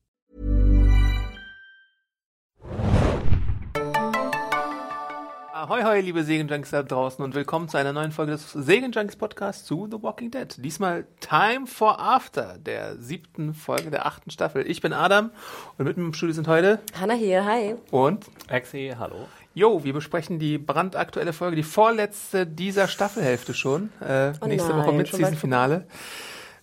[5.53, 9.65] Ahoi, hoi, liebe Segenjunkies da draußen und willkommen zu einer neuen Folge des Segenjunkies Podcasts
[9.65, 10.47] zu The Walking Dead.
[10.57, 14.67] Diesmal Time for After, der siebten Folge der achten Staffel.
[14.67, 15.29] Ich bin Adam
[15.77, 17.75] und mit mir im Studio sind heute Hanna hier, hi.
[17.91, 19.27] und Axi, hallo.
[19.55, 23.89] Jo, wir besprechen die brandaktuelle Folge, die vorletzte dieser Staffelhälfte schon.
[24.01, 25.87] Äh, Oh nächste nein, Woche mit schon bald Season Finale.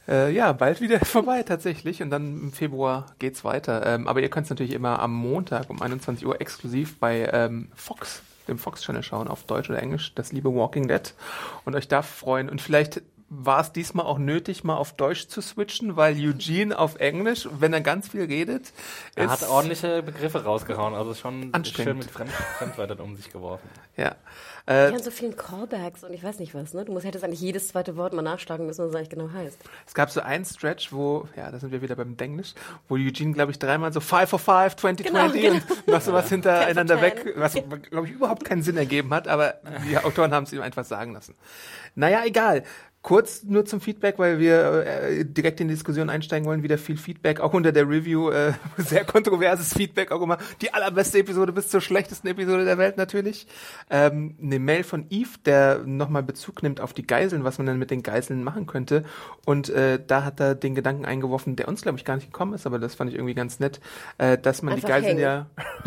[0.07, 3.87] Äh, ja, bald wieder vorbei tatsächlich und dann im Februar geht's weiter.
[3.87, 7.71] Ähm, aber ihr könnt es natürlich immer am Montag um 21 Uhr exklusiv bei ähm,
[7.75, 11.15] Fox, dem Fox-Channel schauen, auf Deutsch oder Englisch, das liebe Walking Dead
[11.65, 12.51] und euch da freuen.
[12.51, 13.01] Und vielleicht
[13.35, 17.73] war es diesmal auch nötig, mal auf Deutsch zu switchen, weil Eugene auf Englisch, wenn
[17.73, 18.73] er ganz viel redet,
[19.15, 21.89] Er ist- hat ordentliche Begriffe rausgehauen, also schon Anstrengend.
[21.89, 23.67] schön mit Fremd Fremdwörtern um sich geworfen.
[23.97, 24.17] Ja.
[24.69, 26.85] Die Äh, haben so vielen Callbacks und ich weiß nicht was, ne?
[26.85, 29.59] Du musst, hättest eigentlich jedes zweite Wort mal nachschlagen müssen, was es eigentlich genau heißt.
[29.87, 32.55] Es gab so einen Stretch, wo, ja, da sind wir wieder beim Denglisch,
[32.89, 35.55] wo Eugene, glaube ich, dreimal so 5 for 5, 20, Genau, 20 genau.
[35.55, 37.55] und noch sowas hintereinander 10 for weg, was,
[37.91, 39.55] glaube ich, überhaupt keinen Sinn ergeben hat, aber
[39.89, 41.35] die Autoren haben es ihm einfach sagen lassen.
[41.97, 42.63] Naja, egal.
[43.03, 46.63] Kurz nur zum Feedback, weil wir äh, direkt in die Diskussion einsteigen wollen.
[46.63, 48.31] Wieder viel Feedback, auch unter der Review.
[48.31, 52.97] Äh, sehr kontroverses Feedback, auch immer die allerbeste Episode bis zur schlechtesten Episode der Welt
[52.97, 53.49] natürlich.
[53.91, 57.79] Ähm, eine Mail von Eve, der nochmal Bezug nimmt auf die Geiseln, was man dann
[57.81, 59.05] mit den Geiseln machen könnte.
[59.45, 62.55] Und äh, da hat er den Gedanken eingeworfen, der uns, glaube ich, gar nicht gekommen
[62.55, 63.81] ist, aber das fand ich irgendwie ganz nett,
[64.19, 65.21] äh, dass man Einfach die Geiseln hängen.
[65.21, 65.47] ja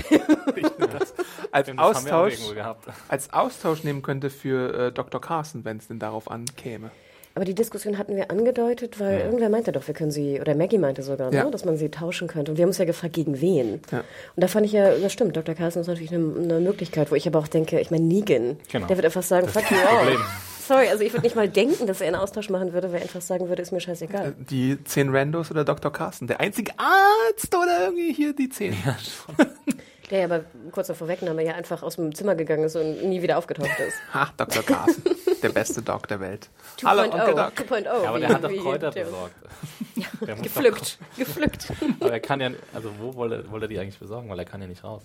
[1.51, 2.87] als Austausch irgendwo gehabt.
[3.07, 5.21] als Austausch nehmen könnte für äh, Dr.
[5.21, 6.91] Carson, wenn es denn darauf ankäme.
[7.35, 10.77] Aber die Diskussion hatten wir angedeutet, weil irgendwer meinte doch, wir können sie, oder Maggie
[10.77, 11.43] meinte sogar, Ja.
[11.43, 12.51] ne, dass man sie tauschen könnte.
[12.51, 13.81] Und wir haben uns ja gefragt, gegen wen.
[13.91, 13.99] Ja.
[13.99, 14.05] Und
[14.43, 15.53] da fand ich ja, das stimmt, Dr.
[15.53, 18.87] Carson ist natürlich eine, eine Möglichkeit, wo ich aber auch denke, ich meine, Negan, Genau.
[18.87, 20.17] der wird einfach sagen, fuck you all.
[20.65, 23.03] Sorry, also ich würde nicht mal denken, dass er einen Austausch machen würde, weil er
[23.03, 24.33] einfach sagen würde, ist mir Äh, scheißegal.
[24.49, 25.91] Die zehn Randos oder Dr.
[25.93, 28.73] Carson, der einzige Arzt oder irgendwie hier die zehn.
[30.11, 33.23] Der ja aber kurz davor Wegnahme ja einfach aus dem Zimmer gegangen ist und nie
[33.23, 33.95] wieder aufgetaucht ist.
[34.13, 34.61] Ha, Dr.
[34.61, 35.03] Carson,
[35.41, 36.49] der beste Doc der Welt.
[36.83, 37.53] Hallo, Onkel 2.0, Doc.
[37.69, 37.83] 2.0.
[37.83, 39.35] Ja, aber der hat doch Kräuter besorgt.
[40.25, 41.71] Der muss Gepflückt, gepflückt.
[41.99, 44.29] Aber er kann ja, also wo wollte, er- wollte er die eigentlich besorgen?
[44.29, 45.03] Weil er kann ja nicht raus.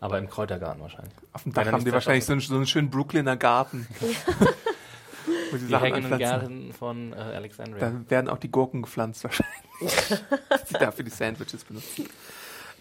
[0.00, 1.12] Aber im Kräutergarten wahrscheinlich.
[1.32, 3.86] Auf dem Dach haben die wahrscheinlich so einen, so einen schönen Brooklyner Garten.
[5.50, 6.48] wo sie Die Sachen hängenden anpflanzen.
[6.58, 7.90] Gärten von äh, Alexandria.
[7.90, 10.20] Da werden auch die Gurken gepflanzt wahrscheinlich.
[10.70, 12.06] die dafür die Sandwiches benutzen.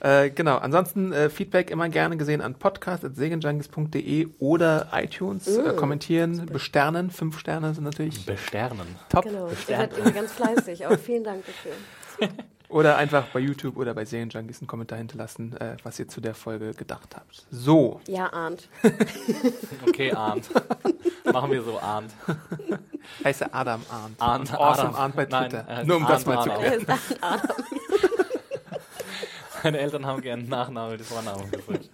[0.01, 5.47] Äh, genau, ansonsten äh, Feedback immer gerne gesehen an podcast.segenjunkies.de oder iTunes.
[5.47, 7.11] Äh, kommentieren, besternen.
[7.11, 8.95] Fünf Sterne sind natürlich Besternen.
[9.09, 9.25] top.
[9.25, 9.77] Genau, ihr Bestern.
[9.79, 12.29] seid irgendwie ganz fleißig, aber vielen Dank dafür.
[12.69, 16.35] Oder einfach bei YouTube oder bei Serienjunkies einen Kommentar hinterlassen, äh, was ihr zu der
[16.35, 17.47] Folge gedacht habt.
[17.49, 18.69] So, Ja, Arndt.
[19.87, 20.49] Okay, Arndt.
[21.33, 22.11] Machen wir so Arndt.
[23.23, 24.21] heiße Adam Arndt.
[24.21, 24.95] Arndt, awesome Adam.
[25.01, 25.65] Arndt bei Nein, Twitter.
[25.67, 26.61] er heißt Nur um das Arndt mal zu Adam.
[26.61, 26.99] klären.
[29.59, 29.63] Ist.
[29.63, 31.89] Meine Eltern haben gerne Nachname die Vornamen gewünscht.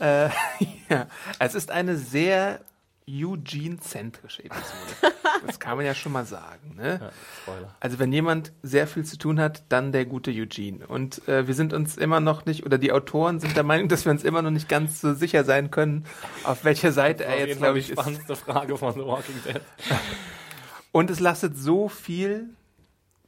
[0.00, 0.28] Äh,
[0.88, 1.06] ja,
[1.38, 2.60] es ist eine sehr
[3.08, 5.14] Eugene-zentrische Episode.
[5.46, 6.76] Das kann man ja schon mal sagen.
[6.76, 7.00] Ne?
[7.46, 7.54] Ja.
[7.80, 10.86] Also wenn jemand sehr viel zu tun hat, dann der gute Eugene.
[10.86, 14.04] Und äh, wir sind uns immer noch nicht, oder die Autoren sind der Meinung, dass
[14.04, 16.06] wir uns immer noch nicht ganz so sicher sein können,
[16.44, 17.98] auf welcher Seite er jetzt, glaube die ich, ist.
[17.98, 19.60] spannendste Frage von The Walking Dead.
[20.92, 22.50] Und es lastet so viel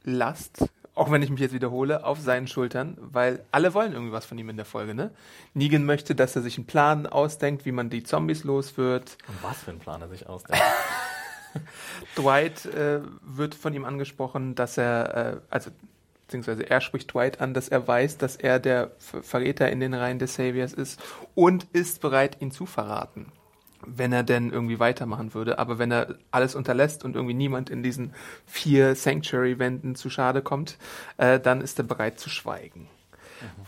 [0.03, 4.25] Last, auch wenn ich mich jetzt wiederhole, auf seinen Schultern, weil alle wollen irgendwie was
[4.25, 5.11] von ihm in der Folge, ne?
[5.53, 9.17] Negan möchte, dass er sich einen Plan ausdenkt, wie man die Zombies los wird.
[9.27, 10.63] Und was für ein Plan er sich ausdenkt.
[12.17, 15.71] Dwight äh, wird von ihm angesprochen, dass er, äh, also
[16.25, 19.93] beziehungsweise er spricht Dwight an, dass er weiß, dass er der Ver Verräter in den
[19.93, 21.01] Reihen des Saviors ist
[21.35, 23.31] und ist bereit, ihn zu verraten,
[23.85, 25.59] wenn er denn irgendwie weitermachen würde.
[25.59, 28.13] Aber wenn er alles unterlässt und irgendwie niemand in diesen
[28.45, 30.77] vier Sanctuary-Wänden zu Schade kommt,
[31.17, 32.87] äh, dann ist er bereit zu schweigen.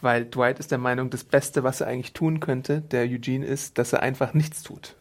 [0.01, 3.77] Weil Dwight ist der Meinung, das Beste, was er eigentlich tun könnte, der Eugene, ist,
[3.77, 4.95] dass er einfach nichts tut.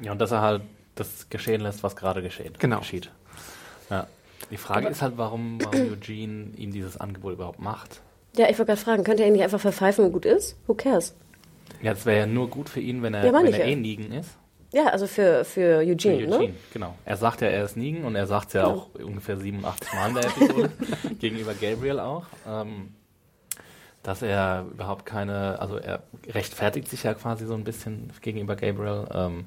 [0.00, 0.62] Ja, und dass er halt
[0.94, 2.58] das geschehen lässt, was gerade geschieht.
[2.58, 2.78] Genau.
[2.80, 3.10] geschieht.
[3.90, 4.06] Ja.
[4.50, 8.00] Die Frage ist halt, warum, warum Eugene ihm dieses Angebot überhaupt macht.
[8.36, 10.56] Ja, ich wollte gerade fragen, könnte er ihn nicht einfach verpfeifen und gut ist?
[10.66, 11.14] Who cares?
[11.82, 13.64] Ja, es wäre ja nur gut für ihn, wenn er, Ja, wenn er ja.
[13.66, 14.36] eh Negan ist.
[14.70, 15.96] Ja, also für, für Eugene,
[16.28, 16.54] Für Eugene, ne?
[16.72, 16.94] genau.
[17.04, 20.14] Er sagt ja, er ist Negan und er sagt ja auch ungefähr 87 Mal in
[20.14, 20.70] der Episode,
[21.18, 22.94] gegenüber Gabriel auch, ähm,
[24.02, 29.06] dass er überhaupt keine, also er rechtfertigt sich ja quasi so ein bisschen gegenüber Gabriel,
[29.14, 29.46] ähm,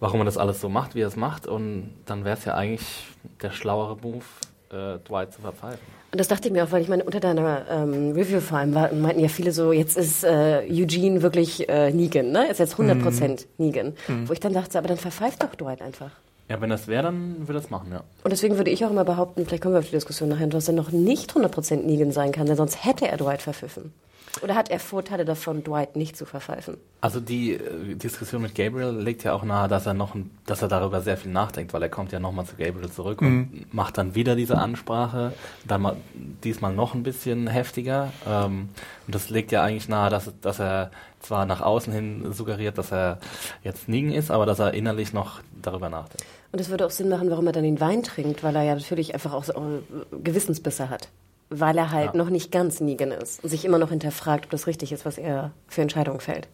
[0.00, 2.54] warum er das alles so macht, wie er es macht und dann wäre es ja
[2.54, 3.04] eigentlich
[3.42, 4.24] der schlauere Move,
[4.70, 6.01] äh, Dwight zu verpfeifen.
[6.12, 8.74] Und das dachte ich mir auch, weil ich meine, unter deiner ähm, Review vor allem
[8.74, 12.48] war, meinten ja viele so, jetzt ist äh, Eugene wirklich äh, Negan, ne?
[12.48, 13.94] Ist jetzt 100% Negan.
[14.26, 16.10] Wo ich dann dachte, aber dann verpfeift doch Dwight einfach.
[16.50, 18.04] Ja, wenn das wäre, dann würde er es machen, ja.
[18.24, 20.68] Und deswegen würde ich auch immer behaupten, vielleicht kommen wir auf die Diskussion nachher, dass
[20.68, 23.94] er noch nicht 100% Negan sein kann, denn sonst hätte er Dwight verpfiffen.
[24.40, 26.78] Oder hat er Vorteile davon, Dwight nicht zu verpfeifen?
[27.02, 30.68] Also die äh, Diskussion mit Gabriel legt ja auch nahe, dass er noch, dass er
[30.68, 34.14] darüber sehr viel nachdenkt, weil er kommt ja nochmal zu Gabriel zurück und macht dann
[34.14, 35.34] wieder diese Ansprache,
[35.66, 38.10] dann mal, diesmal noch ein bisschen heftiger.
[38.26, 38.70] Ähm,
[39.06, 40.90] und das legt ja eigentlich nahe, dass, dass er
[41.20, 43.18] zwar nach außen hin suggeriert, dass er
[43.62, 46.24] jetzt Negan ist, aber dass er innerlich noch darüber nachdenkt.
[46.52, 48.74] Und es würde auch Sinn machen, warum er dann den Wein trinkt, weil er ja
[48.74, 51.08] natürlich einfach auch so äh, Gewissensbisse hat.
[51.54, 52.16] Weil er halt Ja.
[52.16, 55.18] noch nicht ganz Negan ist und sich immer noch hinterfragt, ob das richtig ist, was
[55.18, 56.48] er für Entscheidungen fällt.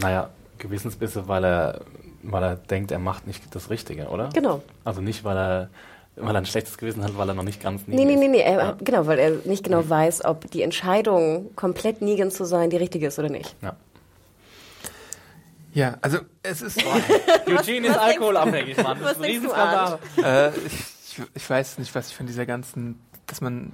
[0.00, 1.80] Naja, Gewissensbisse, weil er,
[2.22, 4.28] weil er denkt, er macht nicht das Richtige, oder?
[4.32, 4.62] Genau.
[4.84, 5.70] Also nicht, weil er,
[6.16, 8.20] weil er ein schlechtes Gewissen hat, weil er noch nicht ganz Nee, Negan nee, ist.
[8.20, 8.76] nee, nee, er, Ja.
[8.80, 13.08] genau, weil er nicht genau weiß, ob die Entscheidung, komplett Negan zu sein, die richtige
[13.08, 13.56] ist oder nicht.
[13.62, 13.74] Ja.
[15.72, 16.78] Ja, also es ist.
[17.46, 18.96] Eugene ist alkoholabhängig, Mann.
[19.00, 19.98] Das was ist ein Riesenskandal.
[20.22, 23.72] äh, ich, ich weiß nicht, was ich von dieser ganzen, dass man.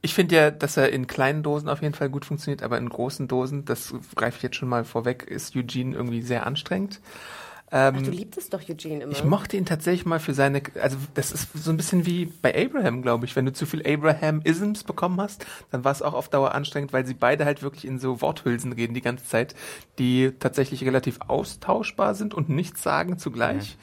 [0.00, 2.88] Ich finde ja, dass er in kleinen Dosen auf jeden Fall gut funktioniert, aber in
[2.88, 7.00] großen Dosen, das greife ich jetzt schon mal vorweg, ist Eugene irgendwie sehr anstrengend.
[7.74, 9.12] Ähm, Ach, du liebtest doch Eugene immer.
[9.12, 12.54] ich mochte ihn tatsächlich mal für seine, also das ist so ein bisschen wie bei
[12.54, 13.34] Abraham, glaube ich.
[13.34, 17.06] Wenn du zu viel Abraham-Isms bekommen hast, dann war es auch auf Dauer anstrengend, weil
[17.06, 19.54] sie beide halt wirklich in so Worthülsen reden die ganze Zeit,
[19.98, 23.78] die tatsächlich relativ austauschbar sind und nichts sagen zugleich.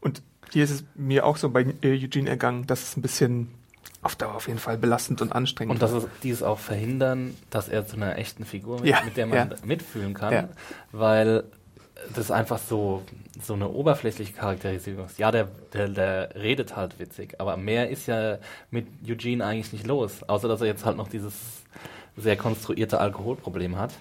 [0.00, 3.54] Und hier ist es mir auch so bei Eugene ergangen, dass es ein bisschen
[4.02, 7.68] auf Dauer auf jeden Fall belastend und anstrengend Und dass es dieses auch verhindern, dass
[7.68, 9.56] er zu einer echten Figur wird, Ja, mit der man ja.
[9.64, 10.48] mitfühlen kann, Ja.
[10.92, 11.44] weil
[12.14, 13.02] das einfach so,
[13.42, 15.18] so eine oberflächliche Charakterisierung ist.
[15.18, 18.38] Ja, der, der, der redet halt witzig, aber mehr ist ja
[18.70, 21.34] mit Eugene eigentlich nicht los, außer dass er jetzt halt noch dieses
[22.16, 23.92] sehr konstruierte Alkoholproblem hat.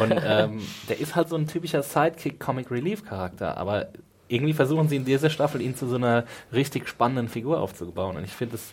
[0.00, 3.88] Und ähm, der ist halt so ein typischer Sidekick-Comic-Relief-Charakter, aber
[4.28, 8.16] irgendwie versuchen sie in dieser Staffel ihn zu so einer richtig spannenden Figur aufzubauen.
[8.16, 8.72] Und ich finde, das,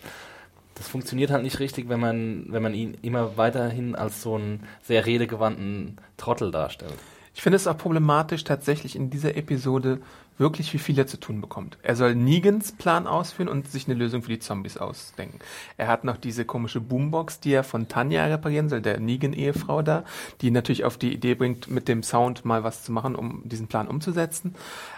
[0.81, 4.63] das funktioniert halt nicht richtig, wenn man, wenn man ihn immer weiterhin als so einen
[4.81, 6.95] sehr redegewandten Trottel darstellt.
[7.35, 10.01] Ich finde es auch problematisch, tatsächlich in dieser Episode
[10.41, 11.77] wirklich, wie viel er zu tun bekommt.
[11.83, 15.39] Er soll Negans Plan ausführen und sich eine Lösung für die Zombies ausdenken.
[15.77, 20.03] Er hat noch diese komische Boombox, die er von Tanja reparieren soll, der Negan-Ehefrau da,
[20.41, 23.67] die natürlich auf die Idee bringt, mit dem Sound mal was zu machen, um diesen
[23.67, 24.55] Plan umzusetzen.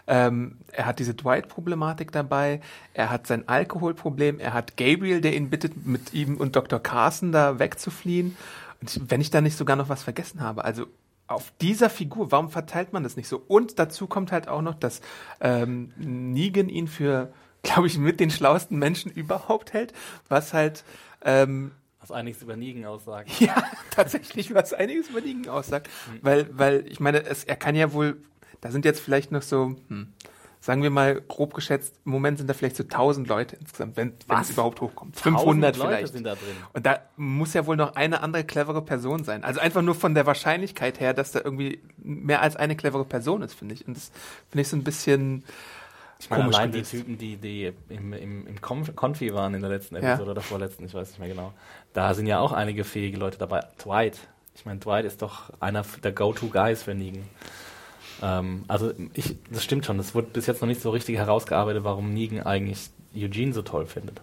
[0.07, 2.61] Ähm, er hat diese Dwight-Problematik dabei.
[2.93, 4.39] Er hat sein Alkoholproblem.
[4.39, 6.79] Er hat Gabriel, der ihn bittet, mit ihm und Dr.
[6.79, 8.35] Carson da wegzufliehen.
[8.81, 10.87] Und wenn ich da nicht sogar noch was vergessen habe, also
[11.27, 13.41] auf dieser Figur, warum verteilt man das nicht so?
[13.47, 15.01] Und dazu kommt halt auch noch, dass
[15.39, 17.33] ähm, Negan ihn für,
[17.63, 19.93] glaube ich, mit den schlauesten Menschen überhaupt hält,
[20.27, 20.83] was halt
[21.23, 21.71] ähm,
[22.01, 23.29] Was einiges über Negan aussagt.
[23.39, 25.89] ja tatsächlich was einiges über Negan aussagt,
[26.21, 28.21] weil, weil ich meine, es, er kann ja wohl,
[28.61, 30.13] da sind jetzt vielleicht noch so, hm,
[30.63, 34.13] sagen wir mal grob geschätzt, im Moment sind da vielleicht so 1000 Leute insgesamt, wenn,
[34.39, 35.17] es überhaupt hochkommt.
[35.17, 36.13] 1000 500 Leute vielleicht.
[36.13, 36.55] sind da drin.
[36.71, 39.43] Und da muss ja wohl noch eine andere clevere Person sein.
[39.43, 43.41] Also einfach nur von der Wahrscheinlichkeit her, dass da irgendwie mehr als eine clevere Person
[43.41, 43.85] ist, finde ich.
[43.85, 44.13] Und das
[44.49, 45.43] finde ich so ein bisschen
[46.19, 46.83] Ich meine, allein die.
[46.83, 50.13] Typen, die, die im, im, im Conf Confi waren in der letzten Ja.
[50.13, 51.53] Episode oder vorletzten, ich weiß nicht mehr genau.
[51.91, 53.65] Da sind ja auch einige fähige Leute dabei.
[53.83, 54.17] Dwight.
[54.55, 57.23] Ich meine, Dwight ist doch einer der Go-To-Guys für Negan.
[58.23, 59.99] Ähm, also, ich, das stimmt schon.
[59.99, 63.85] Es wurde bis jetzt noch nicht so richtig herausgearbeitet, warum Negan eigentlich Eugene so toll
[63.85, 64.21] findet.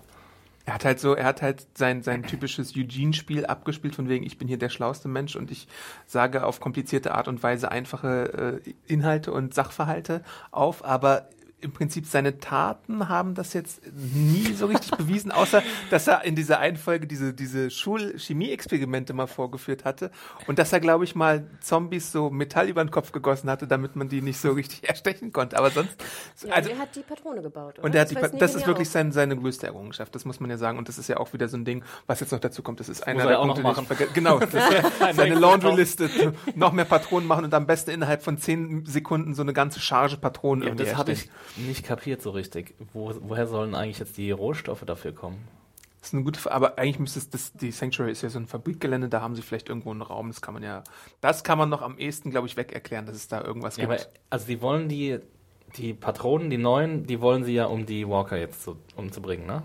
[0.64, 4.38] Er hat halt so, er hat halt sein, sein typisches Eugene-Spiel abgespielt, von wegen, ich
[4.38, 5.69] bin hier der schlauste Mensch und ich
[6.07, 11.28] sage auf komplizierte Art und Weise einfache äh, Inhalte und Sachverhalte auf, aber
[11.62, 16.35] im Prinzip seine Taten haben das jetzt nie so richtig bewiesen, außer dass er in
[16.35, 20.11] dieser einen Folge diese, diese Schul-Chemie-Experimente mal vorgeführt hatte
[20.47, 23.97] und dass er, glaube ich, mal Zombies so Metall über den Kopf gegossen hatte, damit
[23.97, 25.59] man die nicht so richtig erstechen konnte.
[25.59, 25.97] Aber sonst,
[26.45, 27.75] Ja, also er hat die Patrone gebaut.
[27.79, 27.85] Oder?
[27.85, 30.40] und er hat die, weiß Pa- das ist wirklich sein, seine größte Errungenschaft, das muss
[30.40, 30.79] man ja sagen.
[30.79, 32.81] Und das ist ja auch wieder so ein Ding, was jetzt noch dazu kommt.
[32.81, 34.09] Das ist einer muss er der noch Punkte, die ich machen.
[34.09, 36.11] verge- Genau, das ist seine Laundry-Liste.
[36.55, 40.17] noch mehr Patronen machen und am besten innerhalb von zehn Sekunden so eine ganze Charge
[40.17, 41.29] Patronen Ja, irgendwie das habe ich.
[41.57, 42.75] Nicht kapiert so richtig.
[42.92, 45.47] Wo, woher sollen eigentlich jetzt die Rohstoffe dafür kommen?
[46.00, 48.38] Das ist eine gute Frage, aber eigentlich müsste es, das, die Sanctuary ist ja so
[48.38, 50.83] ein Fabrikgelände, da haben sie vielleicht irgendwo einen Raum, das kann man ja,
[51.21, 53.85] das kann man noch am ehesten, glaube ich, weg erklären, dass es da irgendwas Ja,
[53.85, 54.09] aber, gibt.
[54.30, 55.19] also die wollen die,
[55.76, 59.62] die Patronen, die neuen, die wollen sie ja, um die Walker jetzt zu, umzubringen, ne?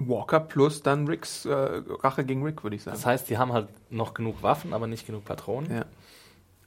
[0.00, 2.94] Walker plus dann Ricks, äh, Rache gegen Rick, würde ich sagen.
[2.96, 5.72] Das heißt, die haben halt noch genug Waffen, aber nicht genug Patronen.
[5.74, 5.84] ja.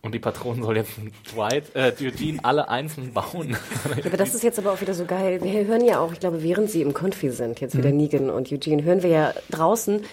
[0.04, 0.94] Und die Patronen soll jetzt
[1.32, 3.56] Dwight, äh, Eugene alle einzeln bauen.
[4.04, 5.40] Aber das ist jetzt aber auch wieder so geil.
[5.44, 8.52] Wir hören ja auch, ich glaube, während sie im Konfi sind, jetzt wieder Negan und
[8.52, 10.04] Eugene, hören wir ja draußen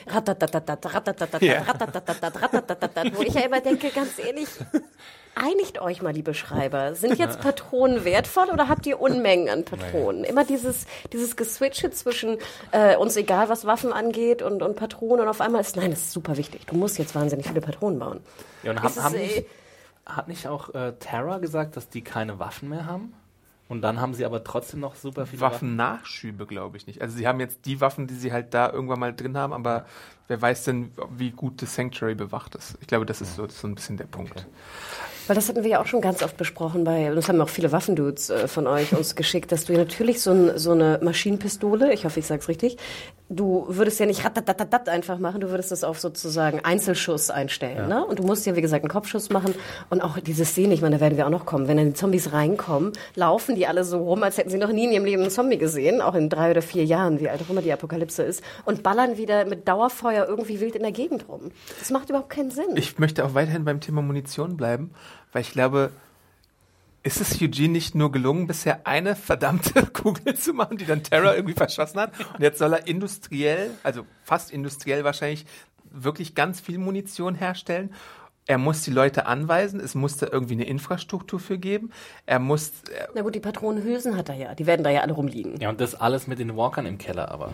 [3.15, 4.49] wo ich ja immer denke, ganz ehrlich,
[5.35, 6.95] einigt euch mal, liebe Schreiber.
[6.95, 10.25] Sind jetzt Patronen wertvoll oder habt ihr Unmengen an Patronen?
[10.25, 12.39] Immer dieses, dieses Geswitche zwischen
[12.73, 16.01] äh, uns egal, was Waffen angeht und, und Patronen und auf einmal ist, nein, das
[16.01, 16.67] ist super wichtig.
[16.67, 18.21] Du musst jetzt wahnsinnig viele Patronen bauen.
[18.63, 19.47] Ja, und haben, haben äh, nicht,
[20.09, 23.15] hat nicht auch äh, Terra gesagt, dass die keine Waffen mehr haben?
[23.69, 25.77] Und dann haben sie aber trotzdem noch super viele Waffen.
[25.79, 27.03] Waffennachschübe, glaube ich nicht.
[27.03, 29.85] Also sie haben jetzt die Waffen, die sie halt da irgendwann mal drin haben, aber
[30.29, 32.79] wer weiß denn, wie gut das Sanctuary bewacht ist.
[32.81, 34.47] Ich glaube, das ist so, das ist so ein bisschen der Punkt.
[35.27, 37.51] Weil das hatten wir ja auch schon ganz oft besprochen bei, und das haben auch
[37.51, 41.01] viele Waffendudes äh, von euch uns geschickt, dass du ja natürlich so, ein, so eine
[41.03, 42.79] Maschinenpistole, ich hoffe, ich sag's richtig,
[43.29, 48.07] du würdest ja nicht ratatatatat einfach machen, du würdest das auf sozusagen Einzelschuss einstellen, ne?
[48.07, 49.55] Und du musst ja, wie gesagt, einen Kopfschuss machen
[49.91, 51.93] und auch diese Szene, ich meine, da werden wir auch noch kommen, wenn dann die
[51.93, 55.21] Zombies reinkommen, laufen die alle so rum, als hätten sie noch nie in ihrem Leben
[55.21, 58.23] einen Zombie gesehen, auch in drei oder vier Jahren, wie alt auch immer die Apokalypse
[58.23, 61.51] ist, und ballern wieder mit Dauerfeuer irgendwie wild in der Gegend rum.
[61.79, 62.77] Das macht überhaupt keinen Sinn.
[62.77, 64.91] Ich möchte auch weiterhin beim Thema Munition bleiben,
[65.33, 65.91] weil ich glaube,
[67.03, 71.35] ist es Eugene nicht nur gelungen, bisher eine verdammte Kugel zu machen, die dann Terra
[71.35, 72.13] irgendwie verschossen hat?
[72.35, 75.47] Und jetzt soll er industriell, also fast industriell wahrscheinlich,
[75.91, 77.95] wirklich ganz viel Munition herstellen.
[78.47, 81.91] Er muss die Leute anweisen, es muss da irgendwie eine Infrastruktur für geben.
[82.27, 84.55] Er muss, er, Na gut, die Patronenhülsen hat er ja.
[84.55, 85.61] Die werden da ja alle rumliegen.
[85.61, 87.53] Ja, und das alles mit den Walkern im Keller aber.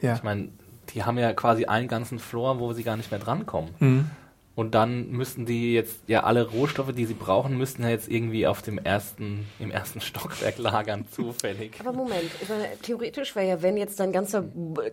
[0.00, 0.14] ja.
[0.14, 0.48] Ich meine,
[0.90, 4.10] die haben ja quasi einen ganzen Floor, wo sie gar nicht mehr drankommen.
[4.56, 8.46] Und dann müssten die jetzt, ja, alle Rohstoffe, die sie brauchen, müssten ja jetzt irgendwie
[8.46, 11.72] auf dem ersten, im ersten Stockwerk lagern, zufällig.
[11.78, 14.44] Aber Moment, ich meine, theoretisch wäre ja, wenn jetzt dein ganzer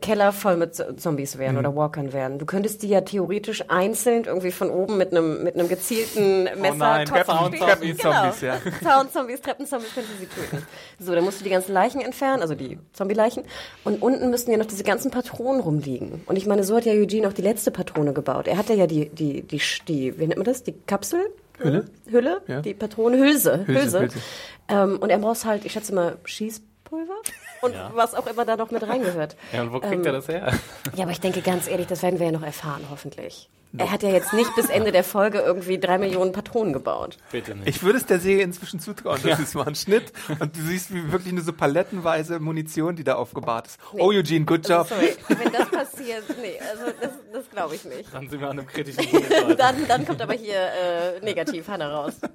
[0.01, 4.51] Keller voll mit Zombies wären oder Walkern wären, du könntest die ja theoretisch einzeln irgendwie
[4.51, 7.60] von oben mit einem mit einem gezielten Messer nein, Topf Treppen- stehen.
[7.98, 8.58] Treppenzombies, ja.
[8.84, 10.67] Zaunzombies, Treppenzombies könnten sie töten.
[11.00, 13.43] So, dann musst du die ganzen Leichen entfernen, also die Zombie-Leichen.
[13.86, 16.22] Und unten müssten ja noch diese ganzen Patronen rumliegen.
[16.25, 18.48] Und ich meine, so hat ja Eugene auch die letzte Patrone gebaut.
[18.50, 20.63] Er hatte ja die, die, die, die wie nennt man das?
[20.63, 21.22] Die Kapsel?
[21.60, 21.86] Hülle?
[22.10, 22.41] Hülle?
[22.48, 22.62] Ja.
[22.62, 23.65] Die Patronenhülse.
[23.67, 24.01] Hülse, Hülse.
[24.01, 24.19] Hülse.
[24.67, 27.15] Ähm, und er braucht halt, ich schätze mal, Schießpulver?
[27.63, 27.91] Und Ja.
[27.93, 29.36] was auch immer da noch mit reingehört.
[29.53, 30.53] Ja, und wo kriegt Ähm, er das her?
[30.96, 33.50] Ja, aber ich denke ganz ehrlich, das werden wir ja noch erfahren, hoffentlich.
[33.75, 37.17] Er hat ja jetzt nicht bis Ende der Folge irgendwie drei Millionen Patronen gebaut.
[37.32, 37.67] Bitte nicht.
[37.67, 40.62] Ich würde es der Serie inzwischen zutrauen, dass sie es mal einen Schnitt und du
[40.62, 43.79] siehst wie wirklich nur so palettenweise Munition, die da aufgebahrt ist.
[43.93, 44.88] Oh, Eugene, good job.
[44.88, 48.13] Sorry, wenn das passiert, nee, also das, das glaube ich nicht.
[48.13, 49.32] dann sind wir an einem kritischen Punkt.
[49.60, 52.13] Dann, dann kommt aber hier äh, negativ Hanna raus.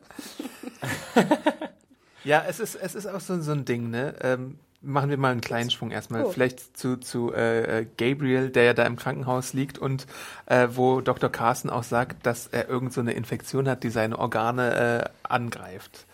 [2.24, 4.14] Ja, es ist, es ist auch so, so ein Ding, ne?
[4.22, 6.24] Ähm, machen wir mal einen kleinen Sprung erstmal.
[6.24, 6.30] Oh.
[6.30, 10.06] Vielleicht zu, zu äh, äh, Gabriel, der ja da im Krankenhaus liegt und
[10.46, 11.30] äh, wo Dr.
[11.30, 16.06] Carson auch sagt, dass er irgend so eine Infektion hat, die seine Organe äh, angreift.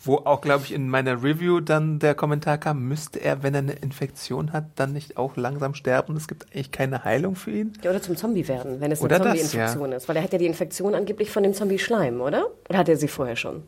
[0.00, 3.62] Wo auch, glaube ich, in meiner Review dann der Kommentar kam, müsste er, wenn er
[3.62, 6.16] eine Infektion hat, dann nicht auch langsam sterben?
[6.16, 7.72] Es gibt eigentlich keine Heilung für ihn.
[7.82, 10.08] Ja, oder zum Zombie werden, wenn es eine Zombie-Infektion ist.
[10.08, 12.46] Weil er hat ja die Infektion angeblich von dem Zombie-Schleim, oder?
[12.68, 13.64] Oder hat er sie vorher schon?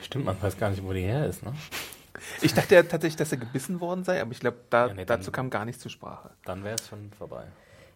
[0.00, 1.52] Stimmt, man weiß gar nicht, wo die her ist, ne?
[2.40, 5.04] Ich dachte ja tatsächlich, dass er gebissen worden sei, aber ich glaube, da, Ja, nee,
[5.04, 6.30] dazu kam gar nichts zur Sprache.
[6.44, 7.44] Dann wäre es schon vorbei.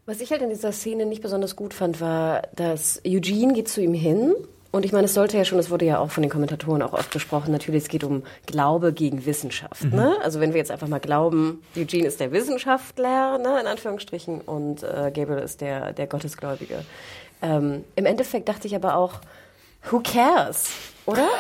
[0.05, 3.81] Was ich halt in dieser Szene nicht besonders gut fand, war, dass Eugene geht zu
[3.81, 4.35] ihm hin.
[4.71, 6.93] Und ich meine, es sollte ja schon, es wurde ja auch von den Kommentatoren auch
[6.93, 9.85] oft besprochen, natürlich, es geht um Glaube gegen Wissenschaft.
[9.85, 10.17] Ne?
[10.23, 14.83] Also wenn wir jetzt einfach mal glauben, Eugene ist der Wissenschaftler, ne, in Anführungsstrichen, und
[14.83, 16.85] äh, Gabriel ist der, der Gottesgläubige.
[17.43, 19.21] Ähm, Im Endeffekt dachte ich aber auch,
[19.91, 20.71] who cares?
[21.07, 21.29] Oder?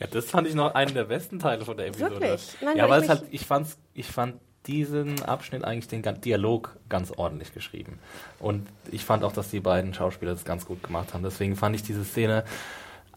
[0.00, 2.12] Ja, das fand ich noch einen der besten Teile von der Episode.
[2.20, 2.56] Wirklich?
[2.62, 7.10] Nein, ja, weil es halt, ich fand's, ich fand diesen Abschnitt eigentlich den Dialog ganz
[7.10, 7.98] ordentlich geschrieben.
[8.38, 11.22] Und ich fand auch, dass die beiden Schauspieler das ganz gut gemacht haben.
[11.22, 12.44] Deswegen fand ich diese Szene,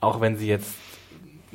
[0.02, 0.74] auch wenn sie jetzt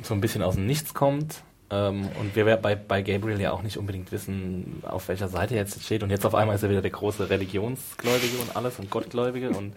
[0.01, 3.61] so ein bisschen aus dem Nichts kommt, ähm, und wir bei, bei Gabriel ja auch
[3.61, 6.03] nicht unbedingt wissen, auf welcher Seite er jetzt steht.
[6.03, 9.73] Und jetzt auf einmal ist er wieder der große Religionsgläubige und alles und Gottgläubige und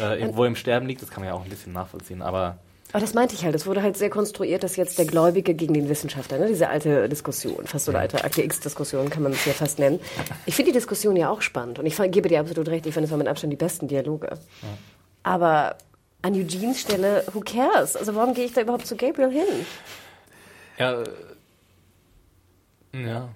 [0.00, 2.22] äh, wo er im Sterben liegt, das kann man ja auch ein bisschen nachvollziehen.
[2.22, 2.58] Aber
[2.92, 3.54] Aber das meinte ich halt.
[3.54, 6.46] Es wurde halt sehr konstruiert, dass jetzt der Gläubige gegen den Wissenschaftler, ne?
[6.46, 10.00] diese alte Diskussion, fast so eine alte Akte X-Diskussion kann man es ja fast nennen.
[10.46, 13.06] Ich finde die Diskussion ja auch spannend und ich gebe dir absolut recht, ich finde
[13.06, 14.38] es war mit Abstand die besten Dialoge.
[15.24, 15.76] Aber
[16.22, 17.96] an Eugenes Stelle, who cares?
[17.96, 19.66] Also warum gehe ich da überhaupt zu Gabriel hin?
[20.78, 21.04] Ja,
[22.94, 23.28] ja.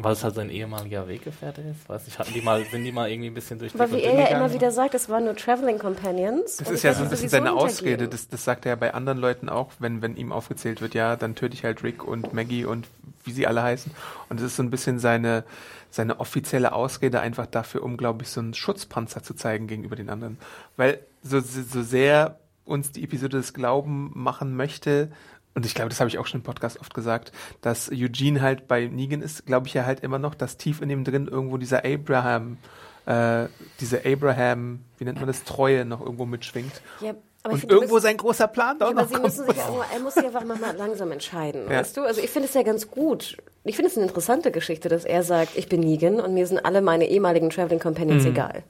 [0.00, 1.88] Weil es halt sein ehemaliger Weggefährte ist.
[1.88, 4.14] Weiß nicht, hatten die mal, sind die mal irgendwie ein bisschen durch Aber wie er
[4.14, 6.58] ja immer wieder sagt, es waren nur Traveling Companions.
[6.58, 8.06] Das ist ja so ein bisschen seine Ausrede.
[8.06, 11.16] Das, das sagt er ja bei anderen Leuten auch, wenn, wenn ihm aufgezählt wird, ja,
[11.16, 12.86] dann töte ich halt Rick und Maggie und
[13.24, 13.90] wie sie alle heißen.
[14.28, 15.42] Und es ist so ein bisschen seine,
[15.90, 20.10] seine offizielle Ausrede einfach dafür, um, glaube ich, so einen Schutzpanzer zu zeigen gegenüber den
[20.10, 20.38] anderen.
[20.76, 25.10] Weil so, so sehr uns die Episode des Glauben machen möchte,
[25.58, 28.68] und ich glaube, das habe ich auch schon im Podcast oft gesagt, dass Eugene halt
[28.68, 31.56] bei Negan ist, glaube ich ja halt immer noch, dass tief in ihm drin irgendwo
[31.56, 32.58] dieser Abraham,
[33.06, 33.46] äh,
[33.80, 36.80] diese Abraham, wie nennt man das, Treue noch irgendwo mitschwingt.
[37.00, 39.32] Ja, aber und find, irgendwo bist, sein großer Plan doch ja, noch kommt.
[39.32, 41.80] Sich, er muss sich einfach mal langsam entscheiden, ja.
[41.80, 42.02] weißt du?
[42.02, 43.36] Also ich finde es ja ganz gut.
[43.64, 46.64] Ich finde es eine interessante Geschichte, dass er sagt, ich bin Negan und mir sind
[46.64, 48.30] alle meine ehemaligen Traveling Companions mhm.
[48.30, 48.62] egal.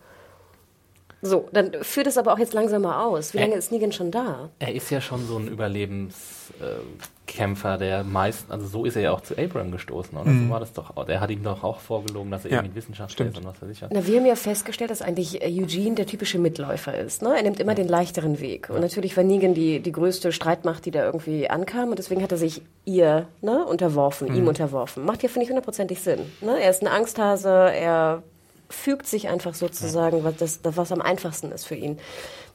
[1.20, 3.34] So, dann führt es aber auch jetzt langsam mal aus.
[3.34, 4.50] Wie lange ist Negan schon da?
[4.60, 9.10] Er ist ja schon so ein Überlebenskämpfer, äh, der meist, also so ist er ja
[9.10, 10.30] auch zu Abraham gestoßen, oder?
[10.30, 10.46] Mhm.
[10.46, 11.06] So war das doch auch.
[11.06, 13.68] Der hat ihm doch auch vorgelogen, dass er ja, irgendwie Wissenschaftler ist und was weiß
[13.68, 17.22] ich Na, wir haben ja festgestellt, dass eigentlich äh, Eugene der typische Mitläufer ist.
[17.22, 17.34] Ne?
[17.36, 17.76] Er nimmt immer ja.
[17.76, 18.70] den leichteren Weg.
[18.70, 21.90] Und natürlich war Negan die, die größte Streitmacht, die da irgendwie ankam.
[21.90, 24.36] Und deswegen hat er sich ihr ne, unterworfen, mhm.
[24.36, 25.04] ihm unterworfen.
[25.04, 26.20] Macht ja, finde ich, hundertprozentig Sinn.
[26.42, 26.62] Ne?
[26.62, 28.22] Er ist ein Angsthase, er
[28.68, 31.98] fügt sich einfach sozusagen, was, das, was am einfachsten ist für ihn.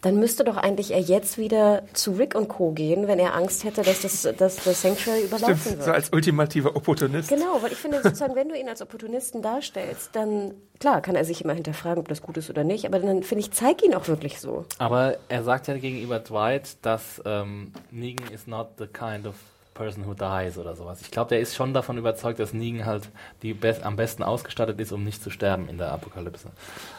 [0.01, 2.71] Dann müsste doch eigentlich er jetzt wieder zu Rick und Co.
[2.71, 5.85] gehen, wenn er Angst hätte, dass das, dass das Sanctuary überlaufen Stimmt, wird.
[5.85, 7.29] So als ultimativer Opportunist.
[7.29, 11.23] Genau, weil ich finde sozusagen, wenn du ihn als Opportunisten darstellst, dann, klar, kann er
[11.23, 13.95] sich immer hinterfragen, ob das gut ist oder nicht, aber dann finde ich, zeig ihn
[13.95, 14.65] auch wirklich so.
[14.77, 19.35] Aber er sagt ja gegenüber Dwight, dass ähm, Negan is not the kind of
[19.73, 21.01] Person Who Dies oder sowas.
[21.01, 23.09] Ich glaube, der ist schon davon überzeugt, dass Negan halt
[23.41, 26.49] die be am besten ausgestattet ist, um nicht zu sterben in der Apokalypse.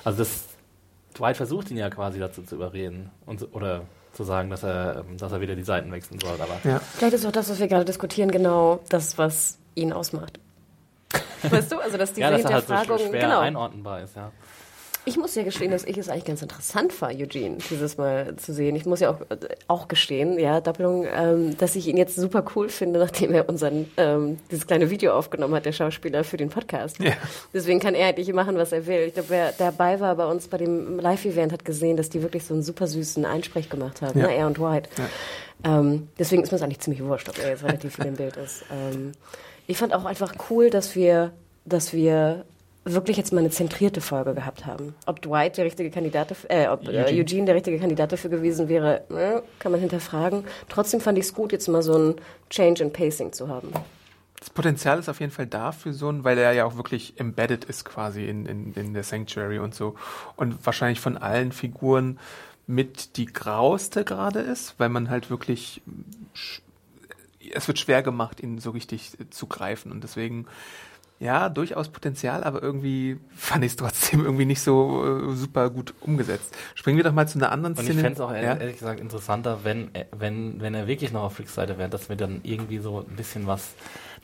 [0.02, 0.44] Also das
[1.16, 5.18] Dwight versucht ihn ja quasi dazu zu überreden und, oder zu sagen, dass er, ähm,
[5.18, 6.34] dass er wieder die Seiten wechseln soll.
[6.40, 6.80] Aber ja.
[6.80, 10.40] Vielleicht ist auch das, was wir gerade diskutieren, genau das, was ihn ausmacht.
[11.42, 13.40] Weißt du, also dass diese ja, dass Hinterfragung er halt so schwer genau.
[13.40, 14.32] einordnbar ist, ja.
[15.06, 18.54] Ich muss ja gestehen, dass ich es eigentlich ganz interessant war, Eugene dieses Mal zu
[18.54, 18.74] sehen.
[18.74, 19.18] Ich muss ja auch,
[19.68, 23.90] auch gestehen, ja, Doppelung, ähm, dass ich ihn jetzt super cool finde, nachdem er unseren,
[23.96, 26.98] ähm, dieses kleine Video aufgenommen hat, der Schauspieler für den Podcast.
[27.00, 27.12] Ja.
[27.52, 29.00] Deswegen kann er eigentlich machen, was er will.
[29.08, 32.44] Ich glaube, wer dabei war bei uns bei dem Live-Event, hat gesehen, dass die wirklich
[32.44, 34.26] so einen super süßen Einsprech gemacht haben, ja.
[34.26, 34.88] ne, er und White.
[34.96, 35.80] Ja.
[35.80, 38.36] Ähm, deswegen ist mir es eigentlich ziemlich wurscht, ob er jetzt relativ viel im Bild
[38.36, 38.64] ist.
[38.72, 39.12] Ähm,
[39.66, 41.32] ich fand auch einfach cool, dass wir
[41.64, 42.44] dass wir
[42.84, 44.94] wirklich jetzt mal eine zentrierte Folge gehabt haben.
[45.06, 47.10] Ob Dwight der richtige Kandidat, äh, ob Eugene.
[47.10, 50.44] Äh, Eugene der richtige Kandidat dafür gewesen wäre, äh, kann man hinterfragen.
[50.68, 52.14] Trotzdem fand ich es gut, jetzt mal so ein
[52.50, 53.72] Change in Pacing zu haben.
[54.38, 57.18] Das Potenzial ist auf jeden Fall da für so einen, weil er ja auch wirklich
[57.18, 59.94] embedded ist quasi in, in, in der Sanctuary und so.
[60.36, 62.18] Und wahrscheinlich von allen Figuren
[62.66, 65.80] mit die grauste gerade ist, weil man halt wirklich
[67.52, 69.92] es wird schwer gemacht, ihn so richtig zu greifen.
[69.92, 70.46] Und deswegen
[71.20, 75.94] ja, durchaus Potenzial, aber irgendwie fand ich es trotzdem irgendwie nicht so äh, super gut
[76.00, 76.56] umgesetzt.
[76.74, 77.90] Springen wir doch mal zu einer anderen Szene.
[77.90, 78.56] Und ich fände es auch ehrlich, ja?
[78.56, 82.16] ehrlich gesagt interessanter, wenn, wenn, wenn er wirklich noch auf Ricks Seite wäre, dass wir
[82.16, 83.74] dann irgendwie so ein bisschen was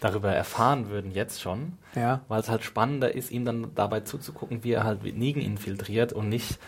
[0.00, 1.74] darüber erfahren würden, jetzt schon.
[1.94, 2.22] Ja.
[2.28, 6.28] Weil es halt spannender ist, ihm dann dabei zuzugucken, wie er halt Negan infiltriert und
[6.28, 6.58] nicht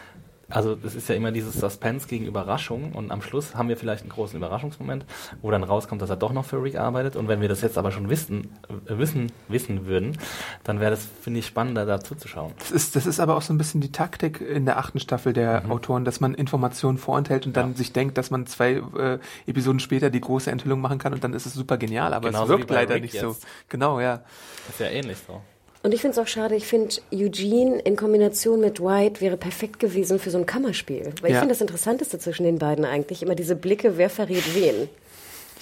[0.53, 4.03] also das ist ja immer dieses Suspense gegen Überraschung und am Schluss haben wir vielleicht
[4.03, 5.05] einen großen Überraschungsmoment,
[5.41, 7.79] wo dann rauskommt, dass er doch noch für Rick arbeitet und wenn wir das jetzt
[7.79, 8.51] aber schon wissen,
[8.87, 10.19] äh, wissen, wissen würden,
[10.65, 12.53] dann wäre das, finde ich, spannender da zuzuschauen.
[12.59, 15.33] Das ist, das ist aber auch so ein bisschen die Taktik in der achten Staffel
[15.33, 15.73] der mhm.
[15.73, 17.77] Autoren, dass man Informationen vorenthält und dann ja.
[17.77, 21.35] sich denkt, dass man zwei äh, Episoden später die große Enthüllung machen kann und dann
[21.35, 23.23] ist es super genial, aber Genauso es wirkt leider Rick nicht jetzt.
[23.23, 23.37] so.
[23.69, 24.23] Genau, ja.
[24.67, 25.41] Das ist ja ähnlich so.
[25.83, 29.81] Und ich finde es auch schade, ich finde, Eugene in Kombination mit Dwight wäre perfekt
[29.81, 31.13] gewesen für so ein Kammerspiel.
[31.21, 31.37] Weil ja.
[31.37, 34.89] ich finde das Interessanteste zwischen den beiden eigentlich immer diese Blicke, wer verrät wen.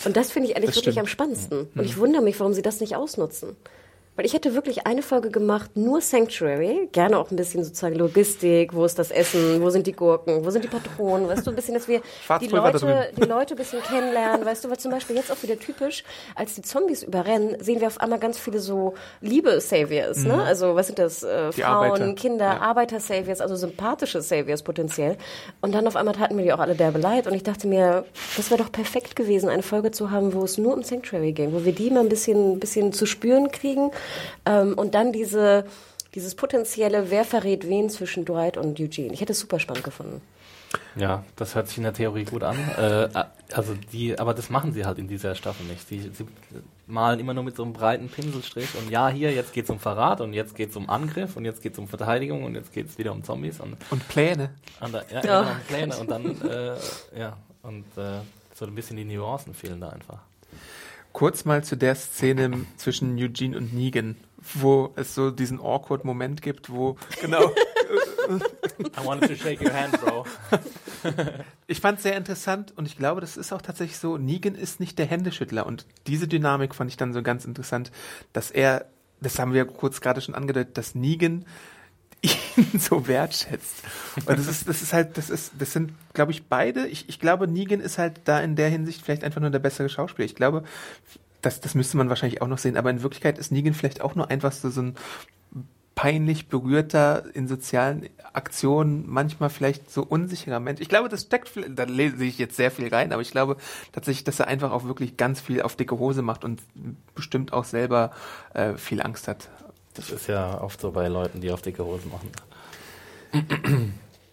[0.04, 0.98] Und das finde ich ehrlich das wirklich stimmt.
[0.98, 1.59] am spannendsten.
[1.59, 1.80] Mhm.
[1.80, 3.56] Und ich wundere mich, warum sie das nicht ausnutzen.
[4.20, 8.74] Weil ich hätte wirklich eine Folge gemacht, nur Sanctuary, gerne auch ein bisschen sozusagen Logistik,
[8.74, 11.56] wo ist das Essen, wo sind die Gurken, wo sind die Patronen, weißt du, ein
[11.56, 12.02] bisschen, dass wir
[12.38, 15.59] die Leute, die Leute ein bisschen kennenlernen, weißt du, weil zum Beispiel jetzt auch wieder
[15.59, 16.04] typisch,
[16.35, 20.35] als die Zombies überrennen, sehen wir auf einmal ganz viele so Liebe-Saviors, ne?
[20.35, 20.38] mhm.
[20.40, 20.44] ne?
[20.44, 21.22] Also, was sind das?
[21.22, 22.12] Äh, Frauen, Arbeiter.
[22.12, 22.61] Kinder, ja.
[22.61, 25.16] Arbeiter-Saviors, also sympathische Saviors potenziell.
[25.62, 28.04] Und dann auf einmal hatten wir die auch alle derbe leid und ich dachte mir,
[28.37, 31.54] das wäre doch perfekt gewesen, eine Folge zu haben, wo es nur um Sanctuary ging,
[31.54, 33.90] wo wir die mal ein bisschen, ein bisschen zu spüren kriegen
[34.46, 35.64] ähm, und dann diese,
[36.14, 39.12] dieses potenzielle, wer verrät wen zwischen Dwight und Eugene.
[39.12, 40.20] Ich hätte es super spannend gefunden.
[40.96, 42.57] Ja, das hört sich in der Theorie gut an.
[42.77, 43.09] Äh,
[43.53, 45.87] also die, aber das machen sie halt in dieser Staffel nicht.
[45.88, 46.27] Sie, sie
[46.87, 49.79] malen immer nur mit so einem breiten Pinselstrich und ja, hier, jetzt geht es um
[49.79, 52.73] Verrat und jetzt geht es um Angriff und jetzt geht es um Verteidigung und jetzt
[52.73, 53.61] geht es wieder um Zombies.
[53.61, 54.51] Und, und Pläne.
[54.81, 55.20] Und, ja, ja.
[55.20, 56.77] Genau, Pläne und dann, äh,
[57.18, 58.20] ja, und äh,
[58.55, 60.18] so ein bisschen die Nuancen fehlen da einfach.
[61.12, 64.16] Kurz mal zu der Szene zwischen Eugene und Negan,
[64.55, 67.53] wo es so diesen awkward Moment gibt, wo genau.
[68.31, 70.25] I wanted to shake your hand, bro.
[71.66, 74.16] ich fand es sehr interessant und ich glaube, das ist auch tatsächlich so.
[74.16, 77.90] Negan ist nicht der Händeschüttler und diese Dynamik fand ich dann so ganz interessant,
[78.33, 78.87] dass er,
[79.20, 81.44] das haben wir kurz gerade schon angedeutet, dass Negan
[82.22, 83.83] ihn so wertschätzt.
[84.26, 86.87] Und das ist, das ist halt, das ist, das sind, glaube ich, beide.
[86.87, 89.88] Ich, ich glaube, Negan ist halt da in der Hinsicht vielleicht einfach nur der bessere
[89.88, 90.26] Schauspieler.
[90.26, 90.64] Ich glaube,
[91.42, 94.14] das, das müsste man wahrscheinlich auch noch sehen, aber in Wirklichkeit ist Negan vielleicht auch
[94.14, 94.96] nur einfach so, so ein
[95.94, 100.80] peinlich berührter in sozialen Aktionen, manchmal vielleicht so unsicherer Mensch.
[100.80, 103.59] Ich glaube, das steckt, da lese ich jetzt sehr viel rein, aber ich glaube
[103.92, 106.62] tatsächlich, dass er einfach auch wirklich ganz viel auf dicke Hose macht und
[107.14, 108.12] bestimmt auch selber
[108.54, 109.50] äh, viel Angst hat.
[110.01, 112.31] Das ist ja oft so bei Leuten, die auf dicke Hose machen.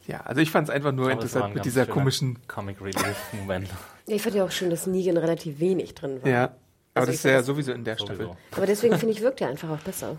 [0.07, 2.39] Ja, also ich fand es einfach nur interessant mit dieser komischen.
[2.47, 3.67] Comic Relief Moment.
[4.07, 6.29] Ja, ich fand ja auch schön, dass Negan relativ wenig drin war.
[6.31, 6.53] Ja, aber
[6.93, 8.15] Also das ist ja sowieso in der Staffel.
[8.15, 8.37] Sowieso.
[8.55, 10.15] Aber deswegen finde ich, wirkt er einfach auch besser.